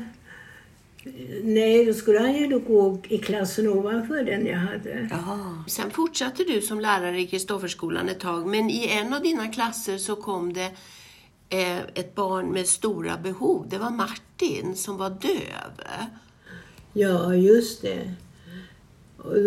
Nej, 1.44 1.86
då 1.86 1.94
skulle 1.94 2.20
han 2.20 2.36
ju 2.36 2.48
då 2.48 2.60
gå 2.60 3.00
i 3.10 3.18
klassen 3.18 3.68
ovanför 3.68 4.24
den 4.24 4.46
jag 4.46 4.58
hade. 4.58 5.08
Ja. 5.12 5.64
Sen 5.68 5.92
fortsatte 5.92 6.44
du 6.44 6.62
som 6.62 6.80
lärare 6.80 7.20
i 7.20 7.28
Kristofferskolan 7.28 8.10
ett 8.10 8.20
tag, 8.20 8.48
men 8.48 8.70
i 8.70 8.88
en 8.88 9.14
av 9.14 9.22
dina 9.22 9.48
klasser 9.48 9.98
så 9.98 10.16
kom 10.16 10.54
det 10.54 10.72
ett 11.50 12.16
barn 12.16 12.52
med 12.52 12.68
stora 12.68 13.18
behov. 13.18 13.66
Det 13.70 13.78
var 13.78 13.90
Martin 13.90 14.76
som 14.76 14.98
var 14.98 15.10
döv. 15.10 15.88
Ja, 16.94 17.36
just 17.36 17.82
det. 17.82 18.14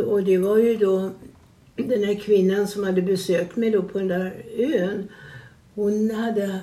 Och, 0.07 0.23
det 0.23 0.38
var 0.38 0.59
ju 0.59 0.76
då 0.76 1.11
den 1.76 2.05
här 2.05 2.14
kvinnan 2.14 2.69
som 2.69 2.85
hade 2.85 3.02
besökt 3.02 3.57
mig 3.57 3.71
då 3.71 3.83
på 3.83 3.99
den 3.99 4.09
där 4.09 4.45
ön. 4.57 5.09
Hon 5.75 6.11
hade 6.11 6.61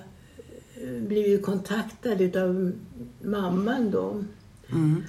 eh, 0.75 1.01
blivit 1.08 1.46
kontaktad 1.46 2.38
av 2.38 2.72
mamman 3.22 3.92
då. 3.92 4.24
Mm. 4.72 5.04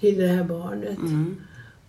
Till 0.00 0.18
det 0.18 0.26
här 0.26 0.44
barnet. 0.44 0.98
Mm. 0.98 1.36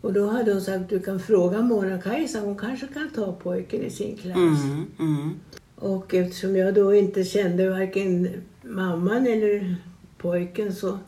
Och 0.01 0.13
då 0.13 0.29
hade 0.29 0.51
hon 0.51 0.61
sagt, 0.61 0.89
du 0.89 0.99
kan 0.99 1.19
fråga 1.19 1.61
Mona-Kajsa, 1.61 2.39
hon 2.39 2.57
kanske 2.57 2.87
kan 2.87 3.09
ta 3.09 3.33
pojken 3.33 3.81
i 3.81 3.89
sin 3.89 4.17
klass. 4.17 4.37
Mm. 4.37 4.85
mm. 4.99 5.39
Och 5.79 6.13
eftersom 6.13 6.55
jag 6.55 6.73
då 6.73 6.95
inte 6.95 7.23
kände 7.23 7.69
varken 7.69 8.29
mamman 8.61 9.27
eller 9.27 9.75
pojken 10.17 10.75
så, 10.75 10.99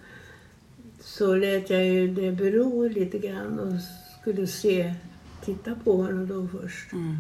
så 1.01 1.35
lät 1.35 1.69
jag 1.69 1.85
ju 1.85 2.13
det 2.13 2.31
bero 2.31 2.87
lite 2.87 3.19
grann 3.19 3.59
och 3.59 3.73
skulle 4.21 4.47
se, 4.47 4.93
titta 5.45 5.75
på 5.83 5.97
honom 5.97 6.27
då 6.27 6.59
först. 6.59 6.93
Mm. 6.93 7.17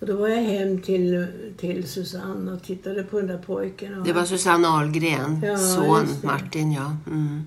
Och 0.00 0.06
då 0.06 0.16
var 0.16 0.28
jag 0.28 0.42
hem 0.42 0.80
till, 0.82 1.26
till 1.56 1.88
Susanne 1.88 2.52
och 2.52 2.62
tittade 2.62 3.02
på 3.02 3.18
den 3.18 3.26
där 3.26 3.38
pojken. 3.38 4.02
det 4.04 4.12
var 4.12 4.24
Susanne 4.24 4.68
Ahlgren, 4.68 5.42
ja, 5.44 5.58
son 5.58 6.06
Martin 6.22 6.72
ja. 6.72 6.96
Mm. 7.06 7.42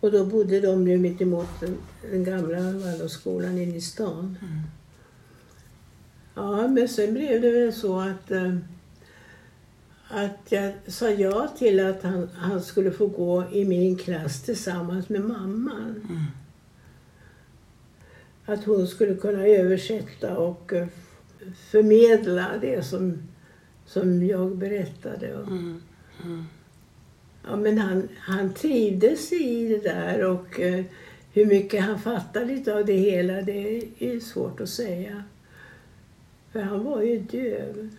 Och 0.00 0.12
då 0.12 0.24
bodde 0.24 0.60
de 0.60 0.88
ju 0.88 0.98
mitt 0.98 1.20
emot 1.20 1.48
den, 1.60 1.76
den 2.10 2.24
gamla 2.24 2.60
Waldorfskolan 2.60 3.58
inne 3.58 3.76
i 3.76 3.80
stan. 3.80 4.38
Mm. 4.42 4.60
Ja, 6.34 6.68
men 6.68 6.88
sen 6.88 7.14
blev 7.14 7.40
det 7.40 7.50
väl 7.50 7.72
så 7.72 8.00
att, 8.00 8.30
äh, 8.30 8.56
att 10.08 10.38
jag 10.48 10.72
sa 10.86 11.10
ja 11.10 11.48
till 11.58 11.86
att 11.86 12.02
han, 12.02 12.28
han 12.34 12.62
skulle 12.62 12.90
få 12.90 13.06
gå 13.06 13.44
i 13.52 13.64
min 13.64 13.96
klass 13.96 14.42
tillsammans 14.42 15.08
med 15.08 15.20
mamman. 15.20 16.06
Mm. 16.08 16.24
Att 18.44 18.64
hon 18.64 18.86
skulle 18.86 19.14
kunna 19.14 19.46
översätta 19.46 20.36
och 20.36 20.72
äh, 20.72 20.86
förmedla 21.70 22.50
det 22.60 22.86
som, 22.86 23.18
som 23.86 24.26
jag 24.26 24.56
berättade. 24.56 25.28
Mm. 25.28 25.82
Mm. 26.24 26.44
Ja, 27.46 27.56
men 27.56 27.78
han, 27.78 28.08
han 28.18 28.54
trivdes 28.54 29.32
i 29.32 29.68
det 29.68 29.88
där 29.88 30.24
och 30.24 30.60
äh, 30.60 30.84
hur 31.32 31.46
mycket 31.46 31.84
han 31.84 31.98
fattade 31.98 32.74
av 32.74 32.86
det 32.86 32.96
hela, 32.96 33.42
det 33.42 33.82
är 33.98 34.20
svårt 34.20 34.60
att 34.60 34.68
säga. 34.68 35.24
För 36.52 36.62
han 36.62 36.84
var 36.84 37.02
ju 37.02 37.18
döv. 37.18 37.90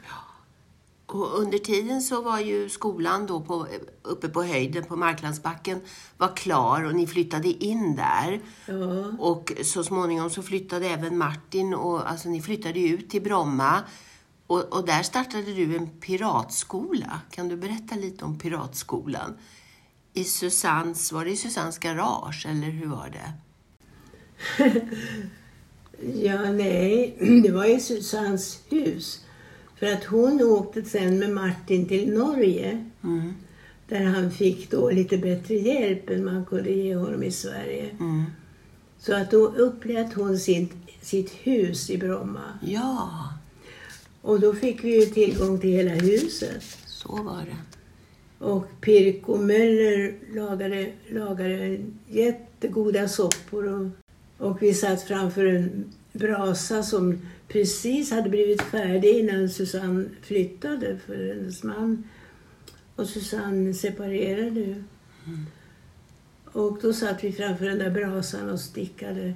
Och 1.06 1.40
under 1.40 1.58
tiden 1.58 2.02
så 2.02 2.22
var 2.22 2.40
ju 2.40 2.70
skolan 2.70 3.28
då 3.28 3.42
på, 3.42 3.68
uppe 4.02 4.30
på 4.30 4.44
höjden 4.44 4.84
på 4.84 4.96
Marklandsbacken 4.96 5.82
var 6.18 6.36
klar 6.36 6.84
och 6.84 6.96
ni 6.96 7.08
flyttade 7.08 7.48
in 7.48 7.96
där. 7.96 8.42
Ja. 8.66 9.12
Och 9.20 9.54
så 9.64 9.84
småningom 9.84 10.30
så 10.30 10.44
flyttade 10.44 10.88
även 10.88 11.18
Martin 11.18 11.74
och 11.74 12.10
alltså 12.12 12.30
ni 12.30 12.42
flyttade 12.42 12.80
ut 12.80 13.10
till 13.10 13.22
Bromma. 13.22 13.84
Och, 14.48 14.74
och 14.74 14.86
där 14.86 15.04
startade 15.04 15.54
du 15.54 15.76
en 15.76 15.90
piratskola. 15.90 17.22
Kan 17.32 17.48
du 17.48 17.58
berätta 17.58 17.96
lite 17.96 18.26
om 18.26 18.40
piratskolan? 18.40 19.38
I 20.14 20.24
Susannes, 20.24 21.12
var 21.12 21.26
det 21.26 21.32
i 21.32 21.38
Susannes 21.38 21.78
garage 21.78 22.46
eller 22.50 22.70
hur 22.70 22.88
var 22.88 23.10
det? 23.10 23.34
Ja, 26.16 26.52
nej, 26.52 27.16
det 27.44 27.52
var 27.52 27.66
i 27.66 27.80
Susannes 27.80 28.60
hus. 28.70 29.26
För 29.80 29.94
att 29.94 30.04
hon 30.04 30.42
åkte 30.42 30.84
sen 30.84 31.20
med 31.20 31.30
Martin 31.30 31.88
till 31.88 32.14
Norge. 32.14 32.86
Mm. 33.04 33.34
Där 33.88 34.04
han 34.04 34.32
fick 34.32 34.72
då 34.72 34.90
lite 34.90 35.18
bättre 35.18 35.56
hjälp 35.56 36.10
än 36.10 36.26
man 36.26 36.46
kunde 36.46 36.72
ge 36.72 36.96
honom 36.96 37.24
i 37.24 37.32
Sverige. 37.32 37.90
Mm. 38.00 38.24
Så 39.00 39.16
att 39.16 39.32
då 39.32 39.48
upplät 39.48 40.14
hon 40.14 40.40
sitt, 40.40 40.72
sitt 41.02 41.32
hus 41.32 41.90
i 41.90 41.98
Bromma. 41.98 42.60
Ja. 42.62 43.10
Och 44.22 44.40
då 44.40 44.54
fick 44.54 44.84
vi 44.84 45.00
ju 45.00 45.06
tillgång 45.06 45.60
till 45.60 45.70
hela 45.70 45.92
huset. 45.92 46.64
Så 46.86 47.16
var 47.16 47.46
det. 47.46 47.58
Och 48.46 48.68
Pirko 48.82 49.38
Möller 49.38 50.16
lagade, 50.34 50.92
lagade 51.10 51.80
jättegoda 52.10 53.08
soppor 53.08 53.68
och, 53.68 53.88
och 54.42 54.62
vi 54.62 54.74
satt 54.74 55.04
framför 55.04 55.46
en 55.46 55.94
brasa 56.14 56.84
som 56.84 57.22
precis 57.48 58.12
hade 58.12 58.30
blivit 58.30 58.62
färdig 58.62 59.20
innan 59.20 59.50
Susanne 59.50 60.10
flyttade 60.22 61.00
för 61.06 61.34
hennes 61.34 61.64
man 61.64 62.10
och 62.96 63.08
Susanne 63.08 63.74
separerade 63.74 64.60
ju. 64.60 64.84
Mm. 65.26 65.46
Och 66.46 66.80
då 66.82 66.94
satt 66.94 67.24
vi 67.24 67.32
framför 67.32 67.66
den 67.66 67.80
där 67.80 67.90
brasan 67.90 68.50
och 68.50 68.60
stickade 68.60 69.34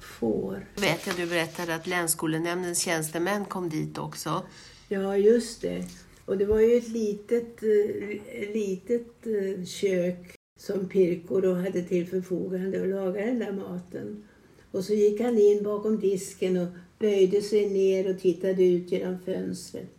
får. 0.00 0.66
Vet 0.74 1.06
jag 1.06 1.16
du 1.16 1.26
berättade 1.26 1.74
att 1.74 1.86
länsskolnämndens 1.86 2.78
tjänstemän 2.78 3.44
kom 3.44 3.68
dit 3.68 3.98
också. 3.98 4.42
Ja, 4.88 5.16
just 5.16 5.62
det. 5.62 5.84
Och 6.24 6.38
det 6.38 6.44
var 6.44 6.60
ju 6.60 6.76
ett 6.76 6.88
litet, 6.88 7.62
eh, 7.62 8.52
litet 8.54 9.26
eh, 9.26 9.64
kök 9.64 10.36
som 10.56 10.88
Pirko 10.88 11.40
då 11.40 11.54
hade 11.54 11.82
till 11.82 12.06
förfogande 12.06 12.82
att 12.82 12.88
laga 12.88 13.26
den 13.26 13.38
där 13.38 13.52
maten. 13.52 14.24
Och 14.70 14.84
så 14.84 14.94
gick 14.94 15.20
han 15.20 15.38
in 15.38 15.62
bakom 15.62 16.00
disken 16.00 16.56
och 16.56 16.68
böjde 16.98 17.42
sig 17.42 17.70
ner 17.70 18.10
och 18.10 18.20
tittade 18.20 18.64
ut 18.64 18.92
genom 18.92 19.18
fönstret. 19.18 19.90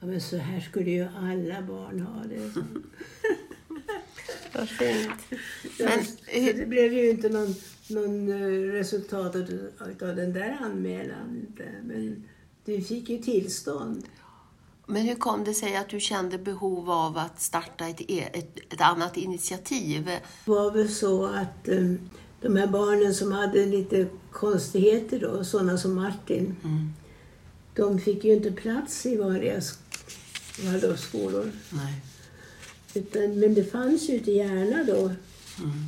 Ja, 0.00 0.06
men 0.06 0.20
så 0.20 0.36
här 0.36 0.60
skulle 0.60 0.90
ju 0.90 1.08
alla 1.16 1.62
barn 1.62 2.00
ha 2.00 2.24
det. 2.24 2.52
Vad 4.54 4.68
fint. 4.68 5.40
Men, 5.78 6.04
så 6.04 6.58
det 6.58 6.68
blev 6.68 6.92
ju 6.92 7.10
inte 7.10 7.28
någon, 7.28 7.54
någon 7.90 8.28
eh, 8.28 8.72
resultat 8.72 9.36
av 10.02 10.16
den 10.16 10.32
där 10.32 10.58
anmälan. 10.60 11.46
Men 11.84 12.24
du 12.64 12.80
fick 12.80 13.08
ju 13.08 13.18
tillstånd. 13.18 14.04
Men 14.90 15.02
hur 15.02 15.14
kom 15.14 15.44
det 15.44 15.54
sig 15.54 15.76
att 15.76 15.88
du 15.88 16.00
kände 16.00 16.38
behov 16.38 16.90
av 16.90 17.18
att 17.18 17.40
starta 17.40 17.88
ett, 17.88 18.00
e, 18.08 18.28
ett, 18.32 18.72
ett 18.72 18.80
annat 18.80 19.16
initiativ? 19.16 20.04
Det 20.04 20.20
var 20.50 20.70
väl 20.70 20.88
så 20.88 21.26
att 21.26 21.68
um, 21.68 22.10
de 22.40 22.56
här 22.56 22.66
barnen 22.66 23.14
som 23.14 23.32
hade 23.32 23.66
lite 23.66 24.06
konstigheter 24.30 25.20
då, 25.20 25.44
sådana 25.44 25.78
som 25.78 25.94
Martin, 25.94 26.56
mm. 26.64 26.92
de 27.74 28.00
fick 28.00 28.24
ju 28.24 28.32
inte 28.32 28.52
plats 28.52 29.06
i 29.06 29.16
vanliga 29.16 29.60
Waldorfskolor. 30.64 31.52
Utan, 32.94 33.40
men 33.40 33.54
det 33.54 33.64
fanns 33.64 34.08
ju 34.08 34.14
ute 34.14 34.30
i 34.30 34.36
Järna 34.36 34.84
då 34.84 35.00
mm. 35.00 35.84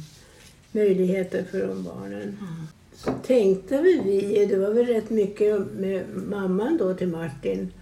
möjligheter 0.73 1.45
för 1.51 1.67
de 1.67 1.83
barnen. 1.83 2.23
Mm. 2.23 2.67
Så 2.95 3.13
tänkte 3.27 3.83
vi, 3.83 4.47
det 4.51 4.57
var 4.57 4.71
väl 4.71 4.87
rätt 4.87 5.11
mycket 5.11 5.73
med 5.73 6.05
mamman 6.15 6.77
då 6.77 6.95
till 6.95 7.09
Martin, 7.09 7.73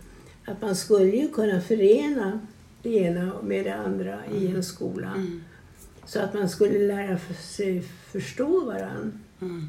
att 0.50 0.62
man 0.62 0.76
skulle 0.76 1.17
ju 1.17 1.28
kunna 1.28 1.61
förena 1.61 2.40
det 2.83 2.90
ena 2.90 3.43
med 3.43 3.64
det 3.64 3.75
andra 3.75 4.25
mm. 4.25 4.43
i 4.43 4.47
en 4.47 4.64
skola. 4.64 5.14
Mm. 5.17 5.45
Så 6.05 6.21
att 6.21 6.35
man 6.35 6.49
skulle 6.49 6.87
lära 6.87 7.19
sig 7.43 7.83
förstå 7.83 8.64
varandra. 8.64 9.19
Mm. 9.40 9.69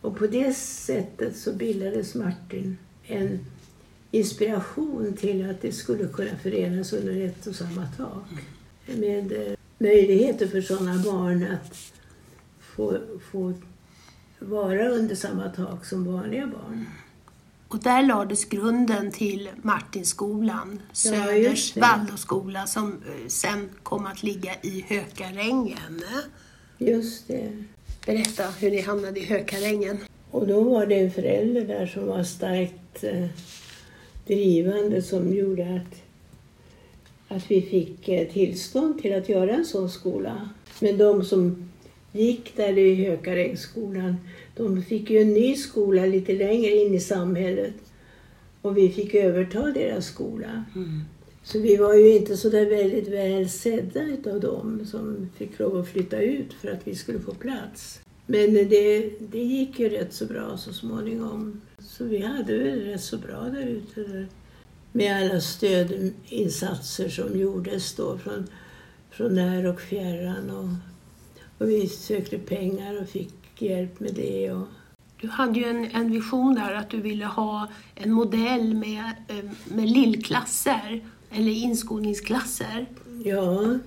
Och 0.00 0.18
på 0.18 0.26
det 0.26 0.56
sättet 0.56 1.36
så 1.36 1.52
bildades 1.52 2.14
Martin 2.14 2.78
en 3.02 3.38
inspiration 4.10 5.16
till 5.20 5.50
att 5.50 5.60
det 5.60 5.72
skulle 5.72 6.08
kunna 6.08 6.36
förenas 6.42 6.92
under 6.92 7.20
ett 7.26 7.46
och 7.46 7.54
samma 7.54 7.88
tak. 7.96 8.28
Mm. 8.86 9.00
Med 9.00 9.32
eh, 9.32 9.52
möjligheter 9.78 10.46
för 10.46 10.60
sådana 10.60 11.02
barn 11.04 11.46
att 11.52 11.76
få, 12.60 12.98
få 13.30 13.54
vara 14.38 14.88
under 14.88 15.14
samma 15.14 15.48
tak 15.48 15.86
som 15.86 16.04
vanliga 16.04 16.46
barn. 16.46 16.86
Och 17.76 17.82
där 17.82 18.02
lades 18.02 18.44
grunden 18.44 19.12
till 19.12 19.48
Martinskolan, 19.62 20.82
Söders 20.92 21.76
ja, 21.76 21.82
Waldorfskola 21.82 22.66
som 22.66 22.92
eh, 22.92 23.28
sen 23.28 23.68
kom 23.82 24.06
att 24.06 24.22
ligga 24.22 24.50
i 24.62 24.84
Hökarängen. 24.88 26.02
Just 26.78 27.28
det. 27.28 27.64
Berätta 28.06 28.42
hur 28.60 28.70
ni 28.70 28.80
hamnade 28.80 29.20
i 29.20 29.24
Hökarängen. 29.24 29.98
Och 30.30 30.46
då 30.46 30.60
var 30.60 30.86
det 30.86 30.94
en 30.94 31.10
förälder 31.10 31.64
där 31.64 31.86
som 31.86 32.06
var 32.06 32.22
starkt 32.22 33.04
eh, 33.04 33.26
drivande 34.26 35.02
som 35.02 35.34
gjorde 35.34 35.80
att, 35.80 36.02
att 37.36 37.50
vi 37.50 37.62
fick 37.62 38.08
eh, 38.08 38.28
tillstånd 38.28 39.02
till 39.02 39.14
att 39.14 39.28
göra 39.28 39.54
en 39.54 39.64
sån 39.64 39.90
skola. 39.90 40.48
Men 40.80 40.98
de 40.98 41.24
som 41.24 41.70
gick 42.12 42.56
där 42.56 42.78
i 42.78 43.04
Hökarängsskolan 43.04 44.16
de 44.56 44.82
fick 44.82 45.10
ju 45.10 45.18
en 45.18 45.32
ny 45.32 45.56
skola 45.56 46.06
lite 46.06 46.32
längre 46.32 46.70
in 46.70 46.94
i 46.94 47.00
samhället 47.00 47.74
och 48.62 48.76
vi 48.76 48.88
fick 48.88 49.14
överta 49.14 49.60
deras 49.60 50.06
skola. 50.06 50.64
Mm. 50.74 51.00
Så 51.42 51.58
vi 51.58 51.76
var 51.76 51.94
ju 51.94 52.16
inte 52.16 52.36
så 52.36 52.48
där 52.48 52.66
väldigt 52.66 53.08
väl 53.08 53.48
sedda 53.48 54.02
utav 54.02 54.40
dem 54.40 54.86
som 54.86 55.30
fick 55.36 55.58
lov 55.58 55.76
att 55.76 55.88
flytta 55.88 56.20
ut 56.20 56.52
för 56.52 56.68
att 56.68 56.86
vi 56.86 56.94
skulle 56.94 57.20
få 57.20 57.34
plats. 57.34 58.00
Men 58.26 58.54
det, 58.54 59.10
det 59.20 59.42
gick 59.42 59.78
ju 59.78 59.88
rätt 59.88 60.12
så 60.12 60.26
bra 60.26 60.56
så 60.56 60.72
småningom. 60.72 61.60
Så 61.78 62.04
vi 62.04 62.18
hade 62.18 62.58
väl 62.58 62.80
rätt 62.80 63.02
så 63.02 63.18
bra 63.18 63.40
där 63.40 63.66
ute. 63.66 64.26
Med 64.92 65.16
alla 65.16 65.40
stödinsatser 65.40 67.08
som 67.08 67.38
gjordes 67.38 67.94
då 67.94 68.18
från, 68.18 68.46
från 69.10 69.34
när 69.34 69.66
och 69.66 69.80
fjärran. 69.80 70.50
Och, 70.50 70.68
och 71.58 71.70
vi 71.70 71.88
sökte 71.88 72.38
pengar 72.38 73.02
och 73.02 73.08
fick 73.08 73.45
hjälp 73.62 74.00
med 74.00 74.14
det. 74.14 74.52
Och... 74.52 74.66
Du 75.20 75.28
hade 75.28 75.60
ju 75.60 75.64
en, 75.64 75.90
en 75.90 76.12
vision 76.12 76.54
där 76.54 76.74
att 76.74 76.90
du 76.90 77.00
ville 77.00 77.24
ha 77.24 77.68
en 77.94 78.12
modell 78.12 78.74
med, 78.74 79.12
eh, 79.28 79.50
med 79.64 79.88
lillklasser 79.88 81.04
eller 81.30 81.52
inskolningsklasser. 81.52 82.86
Ja. 83.24 83.78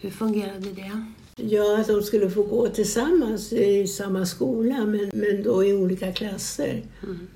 Hur 0.00 0.10
fungerade 0.10 0.72
det? 0.72 1.04
Ja, 1.36 1.80
att 1.80 1.86
de 1.86 2.02
skulle 2.02 2.30
få 2.30 2.42
gå 2.42 2.68
tillsammans 2.68 3.52
i 3.52 3.86
samma 3.86 4.26
skola 4.26 4.84
men, 4.84 5.10
men 5.14 5.42
då 5.42 5.64
i 5.64 5.74
olika 5.74 6.12
klasser. 6.12 6.82
Mm. 7.02 7.28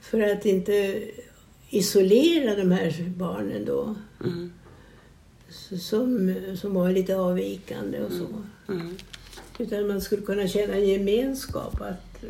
För 0.00 0.20
att 0.20 0.46
inte 0.46 1.02
isolera 1.70 2.56
de 2.56 2.70
här 2.70 3.12
barnen 3.16 3.64
då. 3.64 3.94
Mm. 4.24 4.52
Som, 5.80 6.34
som 6.60 6.74
var 6.74 6.92
lite 6.92 7.16
avvikande 7.16 8.00
och 8.04 8.12
så. 8.12 8.26
Mm. 8.72 8.96
Mm. 9.58 9.72
Utan 9.72 9.86
man 9.86 10.00
skulle 10.00 10.22
kunna 10.22 10.48
känna 10.48 10.74
en 10.74 10.88
gemenskap, 10.88 11.80
att 11.80 12.24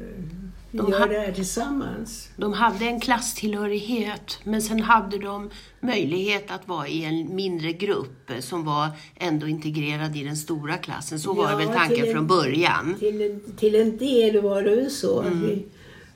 vi 0.72 0.78
de 0.78 0.90
gör 0.90 1.08
det 1.08 1.18
här 1.18 1.32
tillsammans. 1.32 2.28
De 2.36 2.52
hade 2.52 2.84
en 2.84 3.00
klasstillhörighet, 3.00 4.38
men 4.44 4.62
sen 4.62 4.80
hade 4.80 5.18
de 5.18 5.50
möjlighet 5.80 6.50
att 6.50 6.68
vara 6.68 6.88
i 6.88 7.04
en 7.04 7.34
mindre 7.34 7.72
grupp 7.72 8.30
som 8.40 8.64
var 8.64 8.88
ändå 9.14 9.48
integrerad 9.48 10.16
i 10.16 10.24
den 10.24 10.36
stora 10.36 10.76
klassen. 10.76 11.20
Så 11.20 11.30
ja, 11.30 11.34
var 11.34 11.56
väl 11.56 11.68
tanken 11.68 12.06
en, 12.06 12.12
från 12.12 12.26
början? 12.26 12.94
Till 12.98 13.22
en, 13.22 13.40
till 13.56 13.74
en 13.74 13.96
del 13.96 14.42
var 14.42 14.62
det 14.62 14.76
väl 14.76 14.90
så. 14.90 15.20
Mm. 15.22 15.46
Vi, 15.46 15.66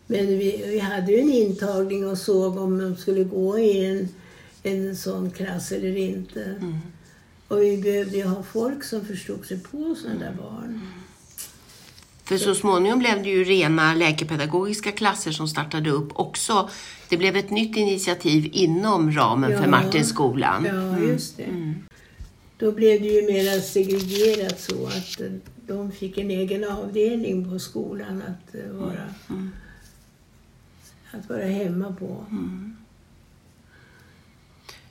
men 0.06 0.26
vi, 0.26 0.64
vi 0.66 0.78
hade 0.78 1.12
ju 1.12 1.20
en 1.20 1.30
intagning 1.30 2.08
och 2.08 2.18
såg 2.18 2.58
om 2.58 2.78
de 2.78 2.96
skulle 2.96 3.24
gå 3.24 3.58
i 3.58 3.86
en, 3.86 4.08
en 4.62 4.96
sån 4.96 5.30
klass 5.30 5.72
eller 5.72 5.96
inte. 5.96 6.42
Mm. 6.44 6.78
Och 7.48 7.62
vi 7.62 7.76
behövde 7.76 8.16
ju 8.16 8.24
ha 8.24 8.42
folk 8.42 8.84
som 8.84 9.04
förstod 9.04 9.46
sig 9.46 9.60
på 9.60 9.94
sådana 9.94 10.20
där 10.20 10.32
barn. 10.38 10.80
För 12.30 12.38
så 12.38 12.54
småningom 12.54 12.98
blev 12.98 13.22
det 13.22 13.28
ju 13.28 13.44
rena 13.44 13.94
läkepedagogiska 13.94 14.92
klasser 14.92 15.32
som 15.32 15.48
startade 15.48 15.90
upp 15.90 16.08
också. 16.12 16.70
Det 17.08 17.16
blev 17.16 17.36
ett 17.36 17.50
nytt 17.50 17.76
initiativ 17.76 18.48
inom 18.52 19.12
ramen 19.12 19.50
ja, 19.50 19.62
för 19.62 19.68
Martinskolan. 19.68 20.64
Ja, 20.64 20.72
mm. 20.72 21.08
just 21.08 21.36
det. 21.36 21.42
Mm. 21.42 21.74
Då 22.58 22.72
blev 22.72 23.00
det 23.00 23.06
ju 23.06 23.22
mer 23.22 23.60
segregerat 23.60 24.60
så 24.60 24.86
att 24.86 25.20
eh, 25.20 25.32
de 25.66 25.92
fick 25.92 26.18
en 26.18 26.30
egen 26.30 26.64
avdelning 26.64 27.50
på 27.50 27.58
skolan 27.58 28.22
att 28.22 28.54
eh, 28.54 28.70
vara, 28.72 29.14
mm. 29.30 29.50
att 31.10 31.28
vara 31.28 31.44
hemma 31.44 31.96
på. 31.98 32.24
Mm. 32.30 32.76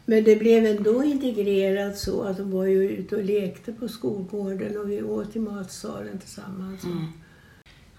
Men 0.05 0.23
det 0.23 0.35
blev 0.35 0.65
ändå 0.65 1.03
integrerat 1.03 1.97
så 1.97 2.21
att 2.21 2.37
de 2.37 2.51
var 2.51 2.65
ju 2.65 2.89
ute 2.89 3.15
och 3.15 3.23
lekte 3.23 3.73
på 3.73 3.87
skolgården 3.87 4.77
och 4.77 4.91
vi 4.91 5.03
åt 5.03 5.35
i 5.35 5.39
matsalen 5.39 6.19
tillsammans. 6.19 6.83
Mm. 6.83 7.05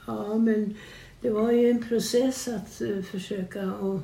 Ja, 0.07 0.39
men 0.39 0.77
det 1.21 1.31
var 1.31 1.51
ju 1.53 1.71
en 1.71 1.83
process 1.83 2.49
att 2.49 2.83
uh, 2.83 3.03
försöka 3.03 3.63
att 3.63 4.03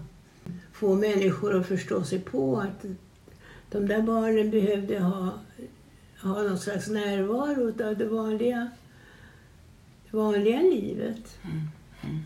få 0.73 0.95
människor 0.95 1.61
att 1.61 1.67
förstå 1.67 2.05
sig 2.05 2.19
på 2.19 2.61
att 2.61 2.85
de 3.71 3.87
där 3.87 4.03
barnen 4.03 4.51
behövde 4.51 4.99
ha, 5.01 5.33
ha 6.23 6.43
någon 6.43 6.59
slags 6.59 6.89
närvaro 6.89 7.89
av 7.89 7.97
det 7.97 8.07
vanliga, 8.07 8.71
det 10.11 10.17
vanliga 10.17 10.61
livet. 10.61 11.39
Mm. 11.45 11.69
Mm. 12.03 12.23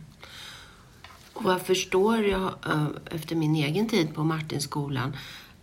Och 1.32 1.44
vad 1.44 1.62
förstår 1.62 2.24
jag 2.24 2.54
uh, 2.66 2.88
efter 3.10 3.36
min 3.36 3.54
egen 3.54 3.88
tid 3.88 4.14
på 4.14 4.24
Martinskolan 4.24 5.16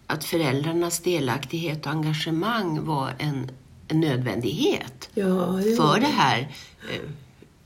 att 0.08 0.24
föräldrarnas 0.24 1.00
delaktighet 1.00 1.86
och 1.86 1.91
engagemang 1.91 2.86
var 2.86 3.13
en, 3.17 3.52
en 3.88 4.00
nödvändighet 4.00 5.10
ja, 5.13 5.62
det 5.63 5.76
för 5.76 6.00
det 6.00 6.06
här 6.06 6.56
eh, 6.91 7.10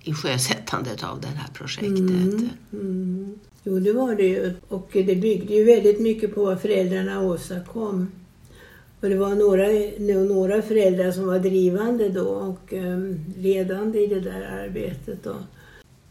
i 0.04 0.14
sjösättandet 0.14 1.04
av 1.04 1.22
det 1.22 1.28
här 1.28 1.50
projektet. 1.54 1.90
Mm, 2.00 2.50
mm. 2.72 3.40
Jo, 3.64 3.80
det 3.80 3.94
var 3.94 4.16
det 4.16 4.28
ju. 4.28 4.54
Och 4.68 4.90
det 4.94 5.16
byggde 5.16 5.54
ju 5.54 5.64
väldigt 5.64 6.00
mycket 6.00 6.36
på 6.36 6.46
vad 6.46 6.62
föräldrarna 6.62 7.22
åstadkom. 7.22 8.12
Och 9.02 9.10
det 9.10 9.16
var 9.16 9.36
några, 9.36 9.68
några 10.36 10.62
föräldrar 10.62 11.12
som 11.12 11.26
var 11.26 11.40
drivande 11.40 12.10
då 12.10 12.28
och 12.28 12.74
um, 12.74 13.20
ledande 13.38 14.00
i 14.00 14.08
det 14.08 14.20
där 14.20 14.42
arbetet. 14.42 15.26
Och, 15.26 15.42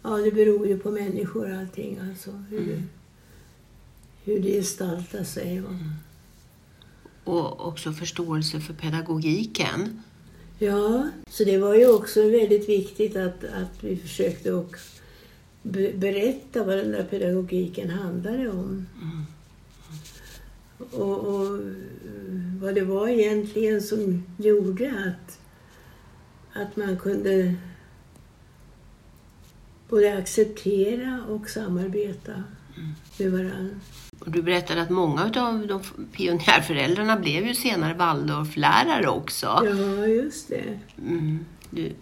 ja, 0.03 0.11
det 0.17 0.31
beror 0.31 0.67
ju 0.67 0.79
på 0.79 0.91
människor 0.91 1.53
allting, 1.53 1.99
alltså 2.11 2.31
hur, 2.51 2.63
mm. 2.63 2.83
hur 4.25 4.41
det 4.41 4.49
gestaltar 4.49 5.25
sig. 5.25 5.63
Och 7.25 7.67
också 7.67 7.93
förståelse 7.93 8.61
för 8.61 8.75
pedagogiken. 8.75 10.03
Ja, 10.63 11.09
så 11.31 11.45
det 11.45 11.59
var 11.59 11.75
ju 11.75 11.93
också 11.93 12.23
väldigt 12.23 12.69
viktigt 12.69 13.17
att, 13.17 13.45
att 13.45 13.85
vi 13.85 13.97
försökte 13.97 14.53
och 14.53 14.77
berätta 15.95 16.65
vad 16.65 16.77
den 16.77 16.93
där 16.93 17.05
pedagogiken 17.05 17.91
handlade 17.91 18.49
om. 18.49 18.87
Mm. 19.03 19.25
Och, 20.93 21.19
och, 21.19 21.61
vad 22.61 22.75
det 22.75 22.85
var 22.85 23.09
egentligen 23.09 23.83
som 23.83 24.23
gjorde 24.39 24.91
att, 24.91 25.39
att 26.53 26.77
man 26.77 26.99
kunde 26.99 27.55
både 29.89 30.19
acceptera 30.19 31.25
och 31.29 31.51
samarbeta. 31.51 32.45
Med 33.19 33.33
varandra. 33.33 33.75
Och 34.19 34.31
du 34.31 34.43
berättade 34.43 34.83
att 34.83 34.91
många 34.91 35.23
av 35.23 35.67
de 35.67 35.83
pionjärföräldrarna 36.13 37.17
blev 37.17 37.47
ju 37.47 37.55
senare 37.55 37.95
Waldorflärare 37.95 39.09
också. 39.09 39.47
Ja, 39.47 40.07
just 40.07 40.49
det. 40.49 40.79
Mm, 40.99 41.45
du. 41.71 41.93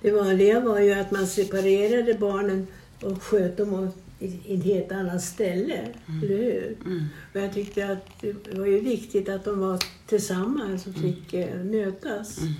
Det 0.00 0.10
vanliga 0.10 0.60
var 0.60 0.80
ju 0.80 0.92
att 0.92 1.10
man 1.10 1.26
separerade 1.26 2.14
barnen 2.14 2.66
och 3.00 3.22
sköt 3.22 3.56
dem 3.56 3.92
i 4.18 4.54
ett 4.54 4.64
helt 4.64 4.92
annat 4.92 5.22
ställe, 5.22 5.88
mm. 6.06 6.22
eller 6.22 6.36
hur? 6.36 6.76
Mm. 6.84 7.04
Och 7.34 7.40
jag 7.40 7.54
tyckte 7.54 7.92
att 7.92 8.20
det 8.20 8.58
var 8.58 8.66
ju 8.66 8.80
viktigt 8.80 9.28
att 9.28 9.44
de 9.44 9.60
var 9.60 9.78
tillsammans 10.06 10.86
och 10.86 10.94
fick 10.94 11.34
mm. 11.34 11.70
mötas. 11.70 12.38
Mm. 12.38 12.54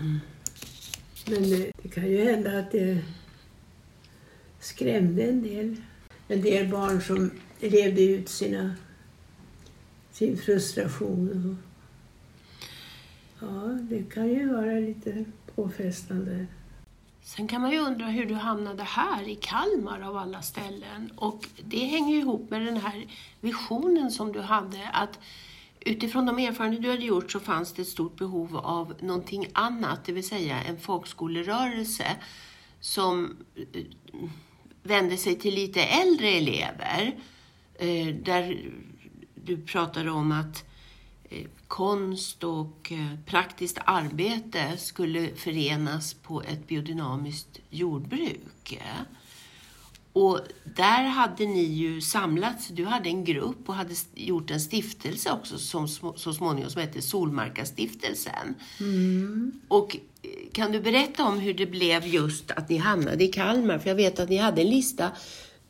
mm. 0.00 0.18
Men 1.26 1.50
det, 1.50 1.72
det, 1.82 1.88
kan 1.88 2.10
ju 2.10 2.24
hända 2.24 2.58
att 2.58 2.72
det 2.72 2.98
skrämde 4.60 5.22
en 5.22 5.42
del. 5.42 5.76
En 6.32 6.40
del 6.40 6.68
barn 6.68 7.00
som 7.00 7.30
levde 7.60 8.02
ut 8.02 8.28
sina, 8.28 8.74
sin 10.12 10.36
frustration. 10.36 11.58
ja, 13.40 13.78
det 13.90 14.02
kan 14.14 14.28
ju 14.28 14.52
vara 14.52 14.72
lite 14.72 15.24
påfrestande. 15.54 16.46
Sen 17.22 17.48
kan 17.48 17.60
man 17.60 17.70
ju 17.70 17.78
undra 17.78 18.06
hur 18.06 18.26
du 18.26 18.34
hamnade 18.34 18.82
här 18.82 19.28
i 19.28 19.34
Kalmar 19.34 20.00
av 20.00 20.16
alla 20.16 20.42
ställen. 20.42 21.10
Och 21.16 21.48
det 21.64 21.84
hänger 21.84 22.14
ju 22.14 22.20
ihop 22.20 22.50
med 22.50 22.66
den 22.66 22.76
här 22.76 23.06
visionen 23.40 24.10
som 24.10 24.32
du 24.32 24.40
hade 24.40 24.88
att 24.92 25.18
utifrån 25.80 26.26
de 26.26 26.38
erfarenheter 26.38 26.82
du 26.82 26.90
hade 26.90 27.04
gjort 27.04 27.30
så 27.30 27.40
fanns 27.40 27.72
det 27.72 27.82
ett 27.82 27.88
stort 27.88 28.18
behov 28.18 28.56
av 28.56 28.94
någonting 29.00 29.46
annat, 29.52 30.04
det 30.04 30.12
vill 30.12 30.28
säga 30.28 30.62
en 30.62 30.78
folkskolerörelse 30.78 32.06
som 32.80 33.36
eh, 33.54 33.84
vände 34.82 35.16
sig 35.16 35.38
till 35.38 35.54
lite 35.54 35.82
äldre 35.82 36.28
elever. 36.28 37.16
Eh, 37.74 38.06
där 38.06 38.70
du 39.34 39.56
pratade 39.56 40.10
om 40.10 40.32
att 40.32 40.64
Eh, 41.32 41.46
konst 41.68 42.44
och 42.44 42.92
eh, 42.92 43.18
praktiskt 43.26 43.78
arbete 43.84 44.76
skulle 44.76 45.28
förenas 45.36 46.14
på 46.14 46.42
ett 46.42 46.68
biodynamiskt 46.68 47.60
jordbruk. 47.70 48.78
Och 50.12 50.40
där 50.76 51.02
hade 51.02 51.46
ni 51.46 51.62
ju 51.62 52.00
samlats, 52.00 52.68
du 52.68 52.84
hade 52.84 53.08
en 53.08 53.24
grupp 53.24 53.68
och 53.68 53.74
hade 53.74 53.94
gjort 54.14 54.50
en 54.50 54.60
stiftelse 54.60 55.30
också 55.32 55.58
som 55.58 55.88
så 56.16 56.32
småningom 56.32 56.70
som 56.70 56.80
hette 56.80 57.02
Solmarkastiftelsen. 57.02 58.54
Mm. 58.80 59.52
Och 59.68 59.96
eh, 60.22 60.30
kan 60.52 60.72
du 60.72 60.80
berätta 60.80 61.24
om 61.24 61.38
hur 61.38 61.54
det 61.54 61.66
blev 61.66 62.06
just 62.06 62.50
att 62.50 62.68
ni 62.68 62.76
hamnade 62.76 63.24
i 63.24 63.28
Kalmar? 63.28 63.78
För 63.78 63.88
jag 63.88 63.96
vet 63.96 64.20
att 64.20 64.28
ni 64.28 64.36
hade 64.36 64.60
en 64.60 64.70
lista 64.70 65.10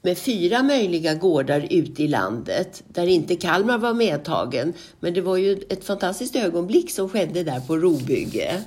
med 0.03 0.19
fyra 0.19 0.63
möjliga 0.63 1.15
gårdar 1.15 1.67
ute 1.71 2.03
i 2.03 2.09
landet 2.09 2.83
där 2.89 3.07
inte 3.07 3.37
Kalmar 3.37 3.79
var 3.79 3.95
medtagen. 3.95 4.73
Men 5.01 5.15
det 5.15 5.21
var 5.21 5.37
ju 5.37 5.53
ett 5.69 5.85
fantastiskt 5.85 6.37
ögonblick 6.37 6.91
som 6.91 7.09
skedde 7.09 7.43
där 7.43 7.61
på 7.61 7.77
Robygge. 7.77 8.63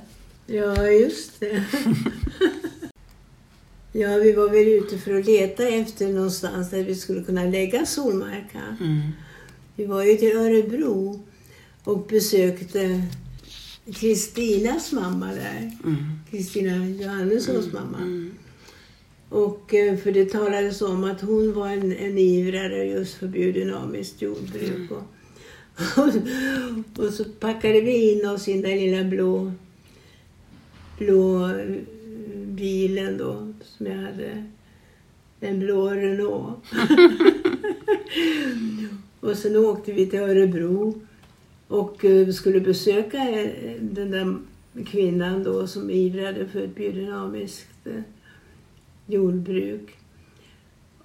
Ja, 0.46 0.86
just 0.86 1.40
det. 1.40 1.64
ja, 3.96 4.16
vi 4.16 4.32
var 4.32 4.48
väl 4.48 4.68
ute 4.68 4.98
för 4.98 5.14
att 5.18 5.26
leta 5.26 5.68
efter 5.68 6.08
någonstans 6.08 6.70
där 6.70 6.84
vi 6.84 6.94
skulle 6.94 7.24
kunna 7.24 7.44
lägga 7.44 7.86
Solmarka. 7.86 8.76
Mm. 8.80 9.00
Vi 9.76 9.84
var 9.84 10.02
ju 10.02 10.16
till 10.16 10.36
Örebro 10.36 11.24
och 11.84 12.06
besökte 12.06 13.02
Kristinas 13.94 14.92
mamma 14.92 15.26
där. 15.26 15.70
Kristina 16.30 16.72
mm. 16.72 17.00
Johannessons 17.00 17.66
mm. 17.66 17.74
mamma. 17.74 17.98
Mm. 17.98 18.34
Och 19.28 19.74
eh, 19.74 19.96
för 19.96 20.12
det 20.12 20.24
talades 20.24 20.82
om 20.82 21.04
att 21.04 21.20
hon 21.20 21.54
var 21.54 21.68
en, 21.68 21.96
en 21.96 22.18
ivrare 22.18 22.84
just 22.84 23.14
för 23.14 23.26
biodynamiskt 23.26 24.22
jordbruk. 24.22 24.70
Mm. 24.76 24.88
Och, 24.92 25.02
och, 25.98 27.04
och, 27.04 27.12
så 27.12 27.24
packade 27.24 27.80
vi 27.80 28.12
in 28.12 28.28
oss 28.28 28.48
i 28.48 28.52
den 28.52 28.62
där 28.62 28.76
lilla 28.76 29.04
blå, 29.04 29.52
blå 30.98 31.48
eh, 31.48 31.76
bilen 32.46 33.18
då 33.18 33.45
hade. 34.16 34.44
En 35.40 35.58
blå 35.58 35.90
Renault. 35.90 36.56
och 39.20 39.36
sen 39.36 39.56
åkte 39.56 39.92
vi 39.92 40.06
till 40.06 40.18
Örebro 40.18 41.00
och 41.68 42.04
eh, 42.04 42.28
skulle 42.28 42.60
besöka 42.60 43.18
den 43.80 44.10
där 44.10 44.36
kvinnan 44.86 45.44
då 45.44 45.66
som 45.66 45.90
ivrade 45.90 46.46
för 46.46 46.60
ett 46.60 46.74
biodynamiskt 46.74 47.86
jordbruk. 49.06 49.96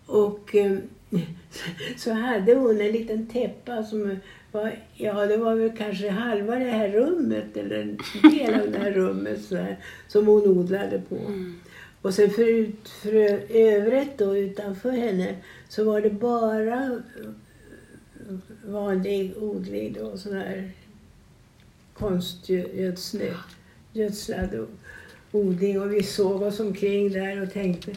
Och 0.05 0.55
eh, 0.55 0.77
så 1.97 2.11
hade 2.11 2.55
hon 2.55 2.81
en 2.81 2.91
liten 2.91 3.27
täppa 3.27 3.83
som 3.83 4.19
var, 4.51 4.79
ja 4.93 5.25
det 5.25 5.37
var 5.37 5.55
väl 5.55 5.77
kanske 5.77 6.09
halva 6.09 6.55
det 6.55 6.71
här 6.71 6.89
rummet 6.89 7.57
eller 7.57 7.81
en 7.81 7.99
del 8.31 8.61
av 8.61 8.71
det 8.71 8.77
här 8.77 8.91
rummet 8.91 9.41
så 9.41 9.55
här, 9.55 9.77
som 10.07 10.27
hon 10.27 10.47
odlade 10.47 11.01
på. 11.09 11.15
Mm. 11.15 11.59
Och 12.01 12.13
sen 12.13 12.29
för, 12.29 12.47
ut, 12.47 12.89
för 12.89 13.13
övrigt 13.49 14.17
då 14.17 14.37
utanför 14.37 14.91
henne 14.91 15.35
så 15.69 15.83
var 15.83 16.01
det 16.01 16.09
bara 16.09 17.01
vanlig 18.65 19.33
odling 19.37 19.95
då, 19.99 20.17
sån 20.17 20.33
här 20.33 20.71
konstgödslad 21.93 24.67
odling 25.31 25.81
och 25.81 25.93
vi 25.93 26.03
såg 26.03 26.41
oss 26.41 26.59
omkring 26.59 27.11
där 27.11 27.41
och 27.41 27.53
tänkte 27.53 27.95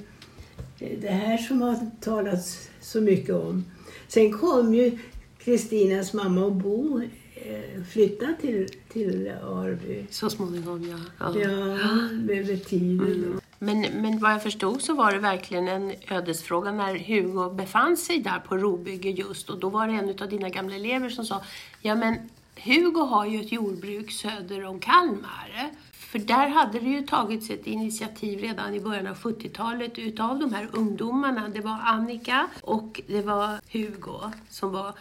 det 0.78 1.10
här 1.10 1.38
som 1.38 1.62
har 1.62 1.90
talats 2.00 2.70
så 2.80 3.00
mycket 3.00 3.34
om. 3.34 3.64
Sen 4.08 4.32
kom 4.32 4.74
ju 4.74 4.98
Kristinas 5.38 6.12
mamma 6.12 6.44
och 6.44 6.52
Bo 6.52 7.00
eh, 7.34 7.82
flytta 7.92 8.26
till, 8.40 8.68
till 8.92 9.32
Arby. 9.42 10.06
Så 10.10 10.30
småningom, 10.30 10.88
ja. 10.90 10.98
Ja, 11.18 11.40
ja 11.40 11.76
med 12.12 12.64
tiden. 12.64 13.00
Mm. 13.00 13.40
Men, 13.58 13.80
men 13.80 14.18
vad 14.18 14.32
jag 14.32 14.42
förstod 14.42 14.82
så 14.82 14.94
var 14.94 15.12
det 15.12 15.18
verkligen 15.18 15.68
en 15.68 15.94
ödesfråga 16.08 16.72
när 16.72 16.98
Hugo 16.98 17.50
befann 17.50 17.96
sig 17.96 18.18
där 18.18 18.38
på 18.38 18.56
Robygge 18.56 19.10
just 19.10 19.50
och 19.50 19.58
då 19.58 19.68
var 19.68 19.88
det 19.88 19.92
en 19.92 20.22
av 20.22 20.28
dina 20.28 20.48
gamla 20.48 20.74
elever 20.74 21.08
som 21.08 21.24
sa 21.24 21.42
Ja 21.80 21.94
men 21.94 22.30
Hugo 22.56 23.00
har 23.00 23.26
ju 23.26 23.40
ett 23.40 23.52
jordbruk 23.52 24.12
söder 24.12 24.64
om 24.64 24.80
Kalmar. 24.80 25.70
För 25.92 26.18
där 26.18 26.48
hade 26.48 26.80
det 26.80 26.88
ju 26.88 27.02
tagits 27.02 27.50
ett 27.50 27.66
initiativ 27.66 28.38
redan 28.38 28.74
i 28.74 28.80
början 28.80 29.06
av 29.06 29.16
70-talet 29.16 29.98
utav 29.98 30.38
de 30.38 30.54
här 30.54 30.68
ungdomarna. 30.72 31.48
Det 31.48 31.60
var 31.60 31.78
Annika 31.84 32.48
och 32.60 33.00
det 33.06 33.22
var 33.22 33.60
Hugo 33.72 34.32
som 34.50 34.72
var 34.72 34.94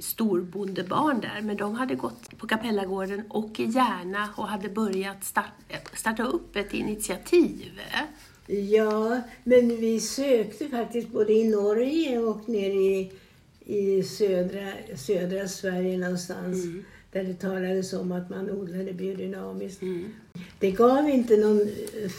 storbondebarn 0.00 1.20
där. 1.20 1.40
Men 1.42 1.56
de 1.56 1.74
hade 1.74 1.94
gått 1.94 2.38
på 2.38 2.46
Kapellagården 2.46 3.22
och 3.28 3.60
i 3.60 3.64
Järna 3.64 4.28
och 4.36 4.48
hade 4.48 4.68
börjat 4.68 5.24
starta, 5.24 5.50
starta 5.94 6.24
upp 6.24 6.56
ett 6.56 6.74
initiativ. 6.74 7.80
Ja, 8.46 9.20
men 9.44 9.68
vi 9.68 10.00
sökte 10.00 10.68
faktiskt 10.68 11.08
både 11.08 11.32
i 11.32 11.48
Norge 11.48 12.18
och 12.18 12.48
nere 12.48 12.72
i, 12.72 13.12
i 13.64 14.02
södra, 14.02 14.72
södra 14.96 15.48
Sverige 15.48 15.98
någonstans. 15.98 16.64
Mm 16.64 16.84
där 17.12 17.24
det 17.24 17.34
talades 17.34 17.92
om 17.92 18.12
att 18.12 18.30
man 18.30 18.50
odlade 18.50 18.92
biodynamiskt. 18.92 19.82
Mm. 19.82 20.14
Det 20.58 20.70
gav 20.70 21.08
inte 21.08 21.36
någon 21.36 21.68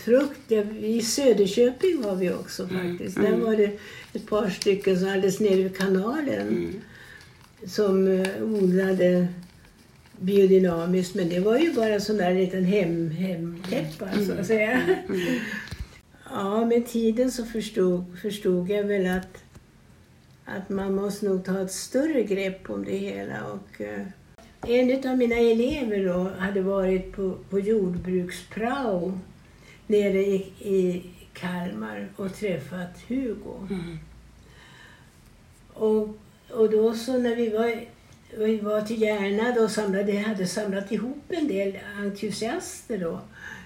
frukt. 0.06 0.52
I 0.82 1.02
Söderköping 1.02 2.02
var 2.02 2.16
vi 2.16 2.30
också 2.30 2.64
mm. 2.64 2.98
faktiskt. 2.98 3.18
Mm. 3.18 3.32
Där 3.32 3.38
var 3.46 3.56
det 3.56 3.80
ett 4.14 4.30
par 4.30 4.50
stycken 4.50 5.00
som 5.00 5.10
alldeles 5.10 5.40
nere 5.40 5.56
vid 5.56 5.78
kanalen 5.78 6.48
mm. 6.48 6.82
Som 7.66 8.08
uh, 8.08 8.44
odlade 8.44 9.28
biodynamiskt. 10.20 11.16
Men 11.16 11.30
det 11.30 11.40
var 11.40 11.58
ju 11.58 11.74
bara 11.74 12.00
sån 12.00 12.18
där 12.18 12.34
liten 12.34 12.66
hem, 12.66 13.12
hemtäppa 13.12 14.12
så 14.12 14.20
att 14.20 14.30
mm. 14.30 14.46
säga. 14.46 14.82
Mm. 15.10 15.40
Ja, 16.32 16.66
med 16.66 16.88
tiden 16.88 17.32
så 17.32 17.46
förstod, 17.46 18.20
förstod 18.22 18.70
jag 18.70 18.84
väl 18.84 19.08
att, 19.08 19.44
att 20.46 20.70
man 20.70 20.96
måste 20.96 21.26
nog 21.26 21.46
ta 21.46 21.62
ett 21.62 21.72
större 21.72 22.24
grepp 22.24 22.70
om 22.70 22.86
det 22.86 22.98
hela. 22.98 23.46
Och, 23.46 23.82
uh, 23.82 24.06
en 24.62 25.10
av 25.10 25.18
mina 25.18 25.36
elever 25.36 26.06
då 26.06 26.30
hade 26.38 26.62
varit 26.62 27.12
på, 27.12 27.38
på 27.50 27.60
jordbruksprao 27.60 29.20
nere 29.88 30.20
i, 30.20 30.36
i 30.60 31.04
Kalmar 31.34 32.08
och 32.16 32.36
träffat 32.36 33.02
Hugo. 33.08 33.68
Mm. 33.70 33.98
Och, 35.74 36.18
och 36.54 36.70
då 36.70 36.94
så 36.94 37.18
när 37.18 37.36
vi 37.36 37.50
var, 37.50 37.86
vi 38.38 38.58
var 38.58 38.82
till 38.82 39.02
Järna 39.02 39.52
då 39.56 39.68
samlade, 39.68 40.20
hade 40.20 40.48
samlat 40.48 40.92
ihop 40.92 41.24
en 41.30 41.48
del 41.48 41.80
entusiaster 41.98 42.98
då. 42.98 43.20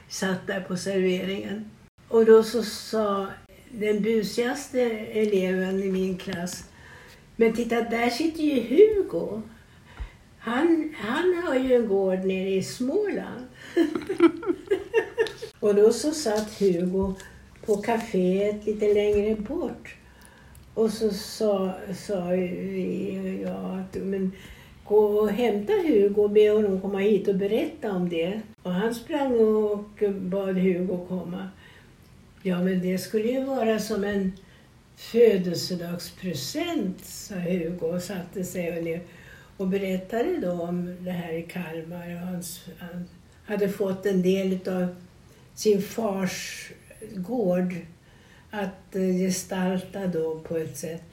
Satt 0.10 0.48
där 0.48 0.62
på 0.62 0.78
serveringen. 0.78 1.72
Och 2.08 2.26
då 2.26 2.43
så 2.43 2.63
sa 2.63 3.28
den 3.72 4.02
busigaste 4.02 4.82
eleven 5.12 5.84
i 5.84 5.91
min 5.91 6.17
klass 6.17 6.63
Men 7.36 7.54
titta, 7.54 7.82
där 7.82 8.10
sitter 8.10 8.43
ju 8.43 8.62
Hugo. 8.62 9.41
Han, 10.39 10.93
han 10.98 11.43
har 11.43 11.56
ju 11.56 11.74
en 11.76 11.88
gård 11.88 12.19
nere 12.19 12.50
i 12.50 12.63
Småland. 12.63 13.48
och 15.60 15.76
då 15.76 15.93
så 15.93 16.12
satt 16.12 16.60
Hugo 16.60 17.15
på 17.65 17.82
kaféet 17.82 18.65
lite 18.65 18.93
längre 18.93 19.36
bort. 19.36 19.96
Och 20.74 20.90
så 20.90 21.10
sa, 21.10 21.74
sa 21.96 22.26
vi, 22.26 23.44
ja, 23.46 23.80
att 23.80 24.04
men, 24.04 24.32
gå 24.86 24.98
och 24.98 25.30
hämta 25.30 25.74
Hugo 25.74 26.22
och 26.22 26.30
be 26.30 26.50
honom 26.50 26.82
komma 26.82 27.00
hit 27.00 27.28
och 27.28 27.36
berätta 27.36 27.92
om 27.92 28.10
det. 28.10 28.42
Och 28.64 28.72
han 28.72 28.96
sprang 28.96 29.40
och 29.40 30.04
bad 30.22 30.58
Hugo 30.58 31.06
komma. 31.08 31.50
Ja, 32.42 32.62
men 32.62 32.82
det 32.82 32.98
skulle 32.98 33.28
ju 33.28 33.44
vara 33.44 33.80
som 33.80 34.04
en 34.04 34.32
födelsedagspresent, 34.96 37.06
sa 37.06 37.36
Hugo 37.36 37.86
och 37.86 38.02
satte 38.02 38.44
sig 38.44 38.82
ner 38.82 39.02
och 39.58 39.68
berättade 39.68 40.38
då 40.38 40.52
om 40.52 40.96
det 41.00 41.12
här 41.12 41.34
i 41.34 41.42
Kalmar. 41.42 42.16
Och 42.16 42.28
hans, 42.28 42.66
han 42.78 43.06
hade 43.46 43.70
fått 43.70 44.06
en 44.06 44.22
del 44.22 44.60
av 44.68 44.96
sin 45.54 45.82
fars 45.82 46.72
gård 47.16 47.76
att 48.54 48.96
eh, 48.96 49.02
gestalta 49.02 50.08
då 50.08 50.39
på 50.39 50.58
ett 50.58 50.78
sätt 50.78 51.04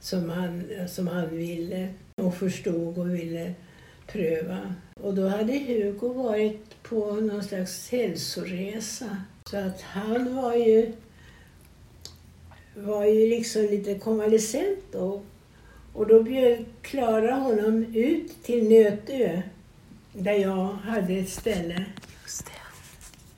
som 0.00 0.30
han, 0.30 0.64
som 0.88 1.06
han 1.06 1.36
ville 1.36 1.88
och 2.16 2.34
förstod 2.34 2.98
och 2.98 3.14
ville 3.14 3.54
pröva. 4.06 4.74
Och 5.00 5.14
då 5.14 5.28
hade 5.28 5.52
Hugo 5.52 6.08
varit 6.08 6.82
på 6.82 7.14
någon 7.14 7.44
slags 7.44 7.90
hälsoresa. 7.90 9.16
Så 9.50 9.56
att 9.56 9.80
han 9.80 10.36
var 10.36 10.54
ju, 10.54 10.92
var 12.74 13.04
ju 13.04 13.28
liksom 13.28 13.62
lite 13.62 13.94
konvalescent 13.94 14.78
då. 14.92 15.22
Och 15.92 16.06
då 16.06 16.22
bjöd 16.22 16.64
Klara 16.82 17.34
honom 17.34 17.84
ut 17.94 18.42
till 18.42 18.68
Nötö, 18.68 19.42
där 20.12 20.34
jag 20.34 20.66
hade 20.66 21.14
ett 21.14 21.28
ställe. 21.28 21.84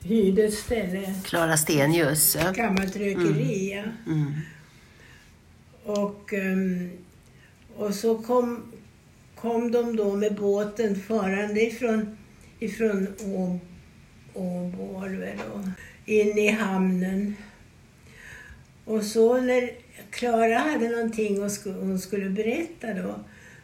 Hyrde 0.07 0.43
ett 0.43 0.53
ställe, 0.53 1.15
Klara 1.23 1.57
Stenius. 1.57 2.37
gammalt 2.55 2.95
rökeri. 2.95 3.71
ja. 3.73 4.11
Mm. 4.11 4.33
Och, 5.83 6.33
ehm, 6.33 6.91
och 7.75 7.95
så 7.95 8.17
kom, 8.17 8.71
kom 9.35 9.71
de 9.71 9.95
då 9.95 10.15
med 10.15 10.35
båten 10.35 10.95
farande 10.95 11.61
ifrån, 11.61 12.17
ifrån 12.59 13.07
Åbo 14.33 15.05
in 16.05 16.37
i 16.37 16.47
hamnen. 16.47 17.35
Och 18.85 19.03
så 19.03 19.41
när 19.41 19.71
Klara 20.09 20.57
hade 20.57 20.89
någonting 20.89 21.43
och 21.43 21.51
hon 21.65 21.99
skulle 21.99 22.29
berätta 22.29 22.93
då 22.93 23.19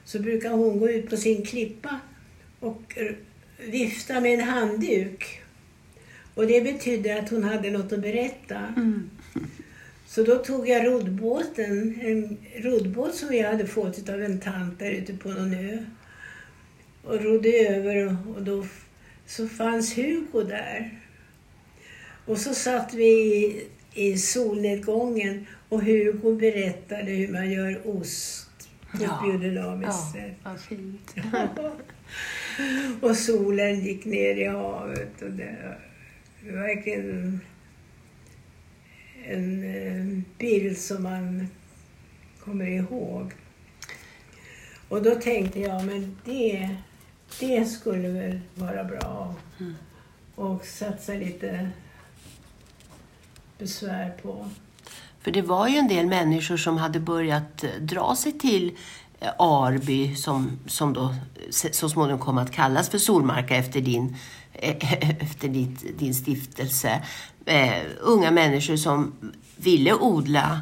så 0.05 0.19
brukade 0.19 0.55
hon 0.55 0.79
gå 0.79 0.89
ut 0.89 1.09
på 1.09 1.17
sin 1.17 1.45
klippa 1.45 1.99
och 2.59 2.97
vifta 3.57 4.19
med 4.19 4.33
en 4.33 4.47
handduk. 4.47 5.40
Och 6.35 6.47
det 6.47 6.61
betydde 6.61 7.19
att 7.19 7.29
hon 7.29 7.43
hade 7.43 7.71
något 7.71 7.93
att 7.93 7.99
berätta. 8.01 8.57
Mm. 8.75 9.09
Så 10.07 10.23
då 10.23 10.37
tog 10.37 10.69
jag 10.69 10.85
roddbåten, 10.87 11.99
en 12.01 12.37
roddbåt 12.63 13.15
som 13.15 13.29
vi 13.29 13.41
hade 13.41 13.67
fått 13.67 14.09
av 14.09 14.21
en 14.23 14.39
tant 14.39 14.79
där 14.79 14.91
ute 14.91 15.13
på 15.13 15.29
någon 15.29 15.53
ö. 15.53 15.77
Och 17.03 17.21
rodde 17.23 17.49
över 17.49 18.05
och, 18.07 18.35
och 18.35 18.41
då 18.43 18.65
så 19.25 19.47
fanns 19.47 19.97
Hugo 19.97 20.43
där. 20.43 20.99
Och 22.25 22.37
så 22.37 22.53
satt 22.53 22.93
vi 22.93 23.35
i, 23.45 23.67
i 23.93 24.17
solnedgången 24.17 25.45
och 25.69 25.81
Hugo 25.83 26.35
berättade 26.35 27.11
hur 27.11 27.27
man 27.33 27.51
gör 27.51 27.81
ost 27.87 28.47
på 28.91 28.97
Ja. 29.03 29.05
ett 29.25 29.31
biodynamiskt 29.41 30.15
Ja, 30.15 30.21
sätt. 30.21 30.37
vad 30.43 30.59
fint. 30.59 31.15
och 33.01 33.17
solen 33.17 33.79
gick 33.81 34.05
ner 34.05 34.35
i 34.35 34.45
havet. 34.45 35.21
Och 35.21 35.31
det 35.31 35.75
verkligen 36.43 37.41
en 39.25 39.63
eh, 39.63 40.23
bild 40.37 40.77
som 40.77 41.03
man 41.03 41.47
kommer 42.43 42.65
ihåg. 42.65 43.33
Och 44.89 45.03
då 45.03 45.15
tänkte 45.15 45.59
jag, 45.59 45.85
men 45.85 46.17
det, 46.25 46.69
det 47.39 47.65
skulle 47.65 48.07
väl 48.07 48.39
vara 48.55 48.83
bra. 48.83 49.35
Mm. 49.59 49.75
Och 50.35 50.65
satsa 50.65 51.13
lite 51.13 51.69
besvär 53.57 54.13
på. 54.21 54.49
För 55.21 55.31
det 55.31 55.41
var 55.41 55.67
ju 55.67 55.77
en 55.77 55.87
del 55.87 56.07
människor 56.07 56.57
som 56.57 56.77
hade 56.77 56.99
börjat 56.99 57.63
eh, 57.63 57.69
dra 57.79 58.15
sig 58.15 58.31
till 58.31 58.77
eh, 59.19 59.29
Arby 59.37 60.15
som, 60.15 60.59
som 60.67 60.93
då 60.93 61.15
så 61.71 61.89
småningom 61.89 62.19
kom 62.19 62.37
att 62.37 62.51
kallas 62.51 62.89
för 62.89 62.97
Solmarka 62.97 63.55
efter 63.55 63.81
din, 63.81 64.15
efter 65.19 65.47
ditt, 65.47 65.99
din 65.99 66.15
stiftelse. 66.15 67.01
Eh, 67.45 67.81
unga 68.01 68.31
människor 68.31 68.75
som 68.75 69.13
ville 69.57 69.93
odla 69.93 70.61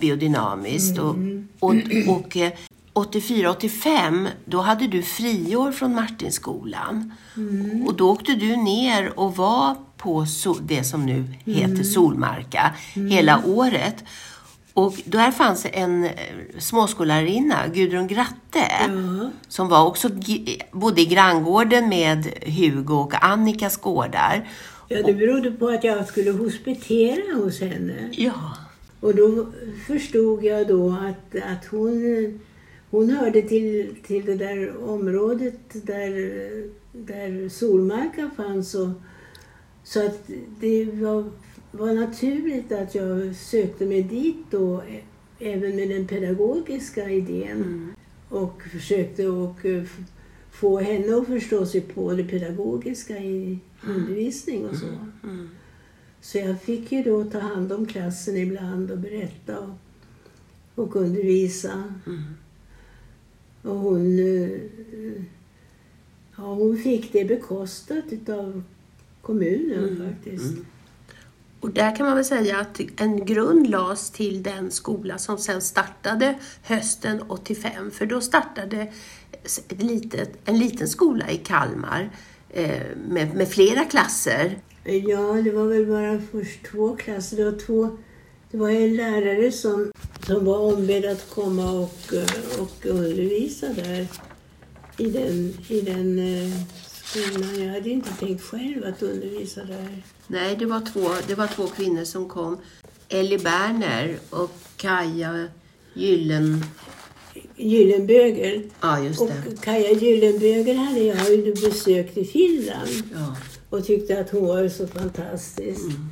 biodynamiskt. 0.00 0.98
Och, 0.98 1.16
och, 1.60 1.74
och 2.08 2.36
eh, 2.36 2.52
84-85, 2.94 4.28
då 4.44 4.60
hade 4.60 4.86
du 4.86 5.02
friår 5.02 5.72
från 5.72 5.94
Martinskolan. 5.94 7.12
Och 7.86 7.94
då 7.96 8.10
åkte 8.10 8.34
du 8.34 8.56
ner 8.56 9.18
och 9.18 9.36
var 9.36 9.76
på 9.96 10.24
so- 10.24 10.60
det 10.62 10.84
som 10.84 11.06
nu 11.06 11.24
heter 11.44 11.82
Solmarka 11.82 12.74
hela 12.94 13.42
året. 13.46 14.04
Och 14.84 14.94
där 15.04 15.30
fanns 15.30 15.66
en 15.72 16.04
eh, 16.04 16.10
småskolärarinna, 16.58 17.68
Gudrun 17.74 18.06
Gratte, 18.06 18.64
Ja. 18.88 19.30
som 19.48 19.68
var 19.68 19.86
också 19.86 20.08
bodde 20.72 21.00
i 21.00 21.04
granngården 21.04 21.88
med 21.88 22.26
Hugo 22.46 22.94
och 22.94 23.24
Annikas 23.24 23.76
gårdar. 23.76 24.48
ja, 24.88 25.02
det 25.02 25.12
berodde 25.14 25.50
på 25.50 25.68
att 25.68 25.84
jag 25.84 26.06
skulle 26.08 26.30
hospitera 26.30 27.34
hos 27.34 27.60
henne. 27.60 28.08
Ja. 28.12 28.56
Och 29.00 29.14
då 29.14 29.46
förstod 29.86 30.44
jag 30.44 30.68
då 30.68 30.90
att, 30.90 31.34
att 31.42 31.64
hon, 31.70 32.40
hon 32.90 33.10
hörde 33.10 33.42
till, 33.42 33.94
till 34.06 34.24
det 34.26 34.34
där 34.34 34.90
området 34.90 35.60
där, 35.72 36.12
där 36.92 37.48
Solmarka 37.48 38.30
fanns. 38.36 38.74
Och, 38.74 38.88
så 39.84 40.06
att 40.06 40.30
det 40.60 40.84
var, 40.84 41.24
var 41.70 41.94
naturligt 41.94 42.72
att 42.72 42.94
jag 42.94 43.34
sökte 43.36 43.86
mig 43.86 44.02
dit 44.02 44.36
då, 44.50 44.82
även 45.38 45.76
med 45.76 45.88
den 45.88 46.06
pedagogiska 46.06 47.10
idén. 47.10 47.54
Och 48.28 48.62
försökte 48.62 49.28
och 49.28 49.66
eh, 49.66 49.84
få 50.50 50.78
henne 50.78 51.16
att 51.16 51.26
förstå 51.26 51.66
sig 51.66 51.80
på 51.80 52.12
det 52.12 52.24
pedagogiska 52.24 53.18
i 53.18 53.58
undervisning 53.86 54.66
och 54.68 54.76
så. 54.76 54.86
Så 56.20 56.38
jag 56.38 56.60
fick 56.62 56.92
ju 56.92 57.02
då 57.02 57.24
ta 57.24 57.38
hand 57.38 57.72
om 57.72 57.86
klassen 57.86 58.36
ibland 58.36 58.90
och 58.90 58.98
berätta 58.98 59.58
och, 59.58 59.74
och 60.84 60.96
undervisa. 60.96 61.84
Och 63.62 63.76
hon, 63.76 64.18
eh, 64.18 64.50
ja, 66.36 66.54
hon 66.54 66.76
fick 66.78 67.12
det 67.12 67.24
bekostat 67.24 68.28
av 68.28 68.62
kommunen 69.20 69.96
faktiskt. 69.96 70.54
Och 71.60 71.70
där 71.70 71.96
kan 71.96 72.06
man 72.06 72.16
väl 72.16 72.24
säga 72.24 72.58
att 72.58 72.80
en 72.96 73.24
grund 73.24 73.70
lades 73.70 74.10
till 74.10 74.42
den 74.42 74.70
skola 74.70 75.18
som 75.18 75.38
sen 75.38 75.60
startade 75.60 76.34
hösten 76.62 77.22
85. 77.28 77.90
För 77.90 78.06
då 78.06 78.20
startade 78.20 78.92
ett 79.42 79.82
litet, 79.82 80.38
en 80.44 80.58
liten 80.58 80.88
skola 80.88 81.30
i 81.30 81.36
Kalmar 81.36 82.10
eh, 82.50 82.82
med, 83.08 83.34
med 83.34 83.48
flera 83.48 83.84
klasser. 83.84 84.58
Ja, 84.84 85.32
det 85.32 85.50
var 85.50 85.66
väl 85.66 85.86
bara 85.86 86.22
först 86.32 86.64
två 86.72 86.96
klasser. 86.96 87.36
Det 87.36 87.44
var, 87.44 87.58
två, 87.58 87.98
det 88.50 88.56
var 88.56 88.70
en 88.70 88.96
lärare 88.96 89.52
som, 89.52 89.92
som 90.26 90.44
var 90.44 90.58
ombedd 90.58 91.04
att 91.04 91.30
komma 91.30 91.70
och, 91.70 92.14
och 92.58 92.86
undervisa 92.86 93.66
där 93.68 94.06
i 94.96 95.10
den, 95.10 95.54
i 95.68 95.80
den 95.80 96.18
eh, 96.18 96.79
skolan. 97.10 97.64
Jag 97.64 97.72
hade 97.72 97.90
inte 97.90 98.10
tänkt 98.10 98.42
själv 98.42 98.84
att 98.84 99.02
undervisa 99.02 99.64
där. 99.64 100.02
Nej, 100.26 100.56
det 100.56 100.66
var 100.66 100.80
två, 100.92 101.08
det 101.28 101.34
var 101.34 101.46
två 101.46 101.66
kvinnor 101.66 102.04
som 102.04 102.28
kom. 102.28 102.56
Ellie 103.08 103.38
Berner 103.38 104.18
och 104.30 104.50
Kaja 104.76 105.48
Gyllen... 105.94 106.64
Gyllenböger. 107.56 108.62
Ja, 108.80 109.04
just 109.04 109.20
Och 109.20 109.28
det. 109.28 109.60
Kaja 109.60 109.90
Gyllenböger 109.92 110.74
hade 110.74 111.00
jag 111.00 111.30
ju 111.30 111.54
besökt 111.54 112.18
i 112.18 112.24
Finland 112.24 112.88
Ja. 113.14 113.36
och 113.70 113.84
tyckte 113.84 114.20
att 114.20 114.30
hon 114.30 114.46
var 114.46 114.68
så 114.68 114.86
fantastisk. 114.86 115.80
Mm. 115.84 116.08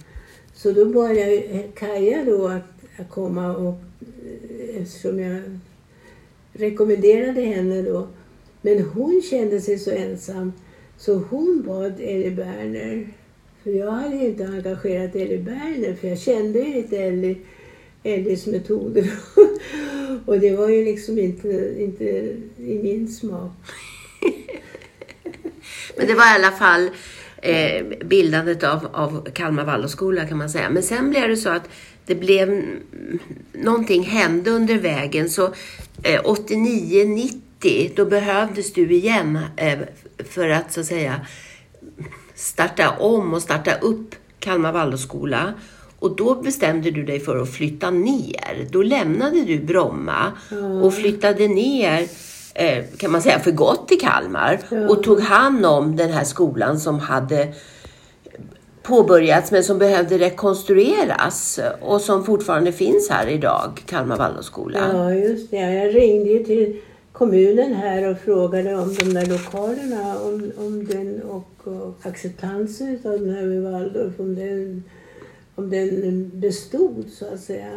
Så 0.54 0.72
då 0.72 0.84
bad 0.84 1.16
jag 1.16 1.70
Kaja 1.74 2.24
då 2.24 2.48
att, 2.48 3.00
att 3.00 3.10
komma 3.10 3.56
och 3.56 3.80
eh, 4.00 4.82
eftersom 4.82 5.18
jag 5.18 5.42
rekommenderade 6.52 7.40
henne 7.40 7.82
då. 7.82 8.08
Men 8.62 8.82
hon 8.82 9.22
kände 9.30 9.60
sig 9.60 9.78
så 9.78 9.90
ensam 9.90 10.52
så 10.98 11.14
hon 11.14 11.62
bad 11.66 12.00
Ellie 12.00 12.30
Berner. 12.30 13.08
För 13.62 13.70
jag 13.70 13.90
hade 13.90 14.16
inte 14.16 14.44
engagerat 14.44 15.14
Ellie 15.14 15.38
Berner 15.38 15.94
för 15.94 16.08
jag 16.08 16.18
kände 16.18 16.58
ju 16.58 16.76
inte 16.76 16.96
Ellie, 16.96 17.36
Ellies 18.02 18.46
metoder. 18.46 19.12
och 20.26 20.40
det 20.40 20.56
var 20.56 20.68
ju 20.68 20.84
liksom 20.84 21.18
inte, 21.18 21.74
inte 21.78 22.04
i 22.56 22.78
min 22.82 23.08
smak. 23.08 23.52
Men 25.96 26.06
det 26.06 26.14
var 26.14 26.24
i 26.24 26.44
alla 26.44 26.56
fall 26.56 26.90
eh, 27.42 27.86
bildandet 28.04 28.64
av, 28.64 28.88
av 28.92 29.28
Kalmar 29.32 29.64
Waldorfskola 29.64 30.26
kan 30.26 30.38
man 30.38 30.50
säga. 30.50 30.70
Men 30.70 30.82
sen 30.82 31.10
blev 31.10 31.28
det 31.28 31.36
så 31.36 31.48
att 31.48 31.68
det 32.06 32.14
blev 32.14 32.48
mm, 32.48 33.18
någonting 33.52 34.02
hände 34.02 34.50
under 34.50 34.78
vägen. 34.78 35.30
Så 35.30 35.52
eh, 36.02 36.20
89-90 37.60 37.90
då 37.96 38.04
behövdes 38.04 38.72
du 38.72 38.92
igen 38.92 39.38
eh, 39.56 39.78
för 40.28 40.48
att 40.48 40.72
så 40.72 40.80
att 40.80 40.86
säga 40.86 41.20
starta 42.34 42.90
om 42.98 43.34
och 43.34 43.42
starta 43.42 43.74
upp 43.74 44.14
Kalmar 44.38 44.72
Waldorfskola. 44.72 45.54
Och 45.98 46.16
då 46.16 46.34
bestämde 46.34 46.90
du 46.90 47.04
dig 47.04 47.20
för 47.20 47.42
att 47.42 47.50
flytta 47.50 47.90
ner. 47.90 48.68
Då 48.70 48.82
lämnade 48.82 49.44
du 49.44 49.58
Bromma 49.58 50.32
och 50.82 50.94
flyttade 50.94 51.48
ner 51.48 52.08
eh, 52.54 52.84
kan 52.96 53.12
man 53.12 53.22
säga 53.22 53.38
för 53.38 53.50
gott 53.50 53.88
till 53.88 54.00
Kalmar 54.00 54.58
och 54.88 55.02
tog 55.02 55.20
hand 55.20 55.66
om 55.66 55.96
den 55.96 56.10
här 56.10 56.24
skolan 56.24 56.80
som 56.80 56.98
hade 56.98 57.54
påbörjats 58.82 59.50
men 59.50 59.64
som 59.64 59.78
behövde 59.78 60.18
rekonstrueras 60.18 61.60
och 61.80 62.00
som 62.00 62.24
fortfarande 62.24 62.72
finns 62.72 63.10
här 63.10 63.26
idag, 63.26 63.82
Kalmar 63.86 64.16
Waldorfskola. 64.16 64.78
Ja, 64.92 65.12
just 65.14 65.50
det. 65.50 65.56
Jag 65.56 65.94
ringde 65.94 66.30
ju 66.30 66.44
till 66.44 66.80
kommunen 67.18 67.74
här 67.74 68.10
och 68.10 68.18
frågade 68.18 68.76
om 68.76 68.94
de 68.94 69.04
där 69.04 69.26
lokalerna 69.26 70.20
om, 70.20 70.52
om 70.56 70.84
den 70.84 71.22
och, 71.22 71.68
och 71.68 72.06
acceptansen 72.06 72.98
av 73.04 73.20
den 73.20 73.34
här 73.34 73.46
vid 73.46 73.62
Waldorf, 73.62 74.20
om 74.20 74.34
den, 74.34 74.84
om 75.54 75.70
den 75.70 76.30
bestod 76.40 77.04
så 77.10 77.34
att 77.34 77.40
säga. 77.40 77.70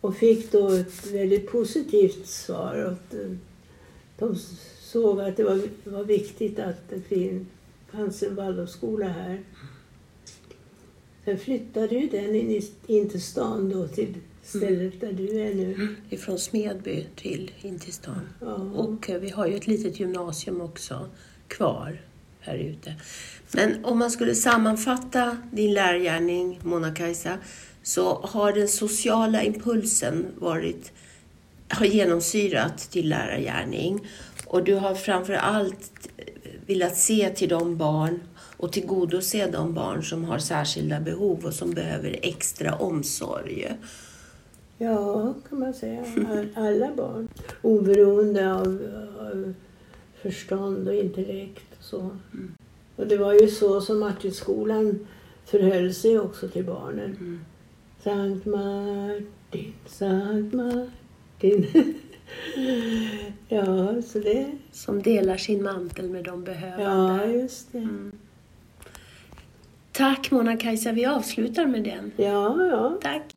Och 0.00 0.16
fick 0.16 0.52
då 0.52 0.68
ett 0.68 1.06
väldigt 1.06 1.50
positivt 1.50 2.26
svar. 2.26 2.76
Att 2.76 3.14
eh, 3.14 3.30
de 4.18 4.36
såg 4.80 5.20
att 5.20 5.36
det 5.36 5.44
var, 5.44 5.68
var 5.84 6.04
viktigt 6.04 6.58
att 6.58 6.92
det 7.08 7.44
fanns 7.90 8.22
en 8.22 8.34
Waldorfskola 8.34 9.08
här. 9.08 9.40
Sen 11.24 11.38
flyttade 11.38 11.94
ju 11.94 12.08
den 12.08 12.34
in, 12.34 12.62
in 12.86 13.08
till 13.08 13.22
stan 13.22 13.70
då, 13.70 13.88
till 13.88 14.14
stället 14.42 15.00
där 15.00 15.12
du 15.12 15.40
är 15.40 15.54
nu. 15.54 15.96
Ifrån 16.10 16.38
Smedby 16.38 17.06
till 17.16 17.50
in 17.62 17.78
till 17.78 17.92
stan. 17.92 18.20
Ja. 18.40 18.54
Och 18.54 19.10
eh, 19.10 19.20
vi 19.20 19.30
har 19.30 19.46
ju 19.46 19.56
ett 19.56 19.66
litet 19.66 20.00
gymnasium 20.00 20.60
också 20.60 21.08
kvar 21.48 22.00
här 22.40 22.56
ute. 22.56 22.94
Men 23.52 23.84
om 23.84 23.98
man 23.98 24.10
skulle 24.10 24.34
sammanfatta 24.34 25.36
din 25.52 25.74
lärargärning, 25.74 26.60
Mona-Kajsa, 26.62 27.38
så 27.82 28.20
har 28.22 28.52
den 28.52 28.68
sociala 28.68 29.42
impulsen 29.42 30.26
varit, 30.38 30.92
har 31.68 31.86
genomsyrat 31.86 32.88
din 32.92 33.08
lärargärning. 33.08 34.06
Och 34.46 34.64
du 34.64 34.74
har 34.74 34.94
framför 34.94 35.32
allt 35.32 36.08
velat 36.66 36.96
se 36.96 37.30
till 37.30 37.48
de 37.48 37.76
barn 37.76 38.20
och 38.56 38.72
tillgodose 38.72 39.46
de 39.50 39.74
barn 39.74 40.02
som 40.02 40.24
har 40.24 40.38
särskilda 40.38 41.00
behov 41.00 41.44
och 41.44 41.54
som 41.54 41.70
behöver 41.70 42.18
extra 42.22 42.74
omsorg. 42.74 43.76
Ja, 44.78 45.34
kan 45.48 45.58
man 45.60 45.74
säga. 45.74 46.04
All- 46.30 46.48
Alla 46.66 46.90
barn. 46.96 47.28
Oberoende 47.62 48.54
av, 48.54 48.66
av 49.20 49.54
förstånd 50.22 50.88
och 50.88 50.94
intellekt 50.94 51.64
och 51.78 51.84
så. 51.84 52.10
Och 52.96 53.06
det 53.06 53.16
var 53.16 53.32
ju 53.32 53.48
så 53.48 53.80
som 53.80 53.98
Martinskolan 53.98 55.06
förhöll 55.44 55.94
sig 55.94 56.18
också 56.18 56.48
till 56.48 56.64
barnen. 56.64 57.40
Sankt 58.02 58.46
Martin, 58.46 59.74
Sankt 59.86 60.54
Martin. 60.54 61.66
ja, 63.48 64.02
så 64.02 64.18
det... 64.18 64.46
Som 64.72 65.02
delar 65.02 65.36
sin 65.36 65.62
mantel 65.62 66.10
med 66.10 66.24
de 66.24 66.44
behövande. 66.44 66.82
Ja, 66.82 67.26
just 67.26 67.72
det. 67.72 67.88
Tack 69.92 70.30
Mona-Kajsa, 70.30 70.92
vi 70.92 71.06
avslutar 71.06 71.66
med 71.66 71.84
den. 71.84 72.12
Ja, 72.16 72.66
ja. 72.66 72.98
Tack! 73.02 73.35